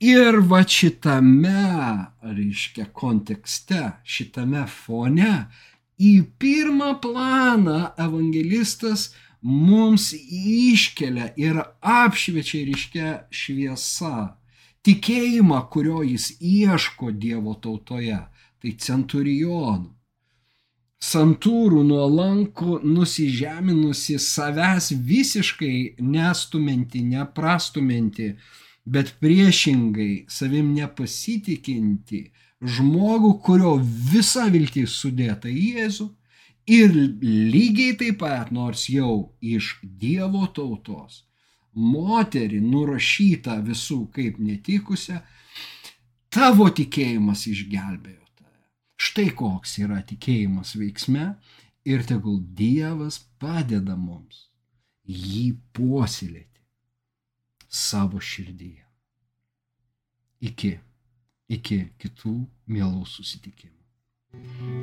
Ir 0.00 0.40
va 0.50 0.62
šitame, 0.62 1.62
reiškia, 2.22 2.88
kontekste, 2.92 3.82
šitame 4.04 4.64
fone, 4.70 5.46
į 5.96 6.12
pirmą 6.40 6.96
planą 7.02 7.78
evangelistas 7.96 9.10
mums 9.40 10.10
iškelia 10.12 11.30
ir 11.40 11.60
apšviečia 11.80 12.64
ryškia 12.68 13.10
šviesa. 13.30 14.36
Tikėjimą, 14.86 15.60
kurio 15.72 16.02
jis 16.06 16.30
ieško 16.38 17.10
Dievo 17.10 17.56
tautoje, 17.58 18.20
tai 18.62 18.72
centurionų. 18.86 19.96
Santūrų 21.06 21.82
nuolankų 21.86 22.78
nusižeminusi 22.86 24.16
savęs 24.22 24.92
visiškai 25.06 25.96
nestumenti, 26.00 27.02
neprastumenti, 27.04 28.30
bet 28.86 29.16
priešingai 29.20 30.26
savim 30.30 30.70
nepasitikinti 30.76 32.22
žmogų, 32.62 33.32
kurio 33.42 33.74
visa 33.82 34.46
viltis 34.52 34.94
sudėta 35.00 35.50
į 35.50 35.66
Jėzų 35.76 36.06
ir 36.76 36.94
lygiai 36.94 37.96
taip 37.98 38.20
pat, 38.22 38.52
nors 38.54 38.86
jau 38.90 39.32
iš 39.42 39.76
Dievo 39.82 40.46
tautos, 40.54 41.24
moterį 41.74 42.62
nurašyta 42.62 43.58
visų 43.66 44.06
kaip 44.14 44.38
netikusią, 44.40 45.20
tavo 46.32 46.70
tikėjimas 46.70 47.46
išgelbėjo 47.50 48.24
tave. 48.38 48.58
Štai 48.96 49.28
koks 49.36 49.78
yra 49.82 50.00
tikėjimas 50.06 50.76
veiksme 50.78 51.34
ir 51.86 52.06
tegul 52.06 52.40
Dievas 52.56 53.18
padeda 53.38 53.98
mums 53.98 54.46
jį 55.06 55.52
puoselėti 55.76 56.55
savo 57.68 58.20
širdyje. 58.20 58.84
Iki, 60.46 60.72
iki 61.48 61.78
kitų 61.98 62.34
mielų 62.68 63.06
susitikimų. 63.08 63.72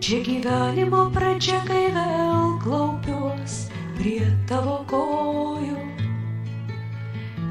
Čia 0.03 0.19
gyvenimo 0.25 1.05
pradžia, 1.13 1.59
kai 1.67 1.86
vėl 1.93 2.57
klaupiuos 2.63 3.67
prie 3.99 4.25
tavo 4.49 4.79
kojų, 4.89 5.77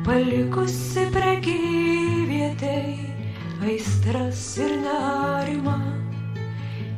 palikusi 0.07 1.07
prekyvietei 1.15 2.99
aistras 3.63 4.43
ir 4.59 4.75
nerimą, 4.83 5.79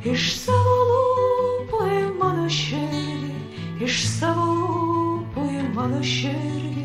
iš 0.01 0.31
savo 0.41 0.75
lūpų 0.89 1.81
į 1.91 2.01
mano 2.19 2.47
širdį, 2.49 3.35
iš 3.85 4.01
savo 4.15 4.47
lūpų 4.57 5.45
į 5.59 5.67
mano 5.77 6.01
širdį, 6.01 6.84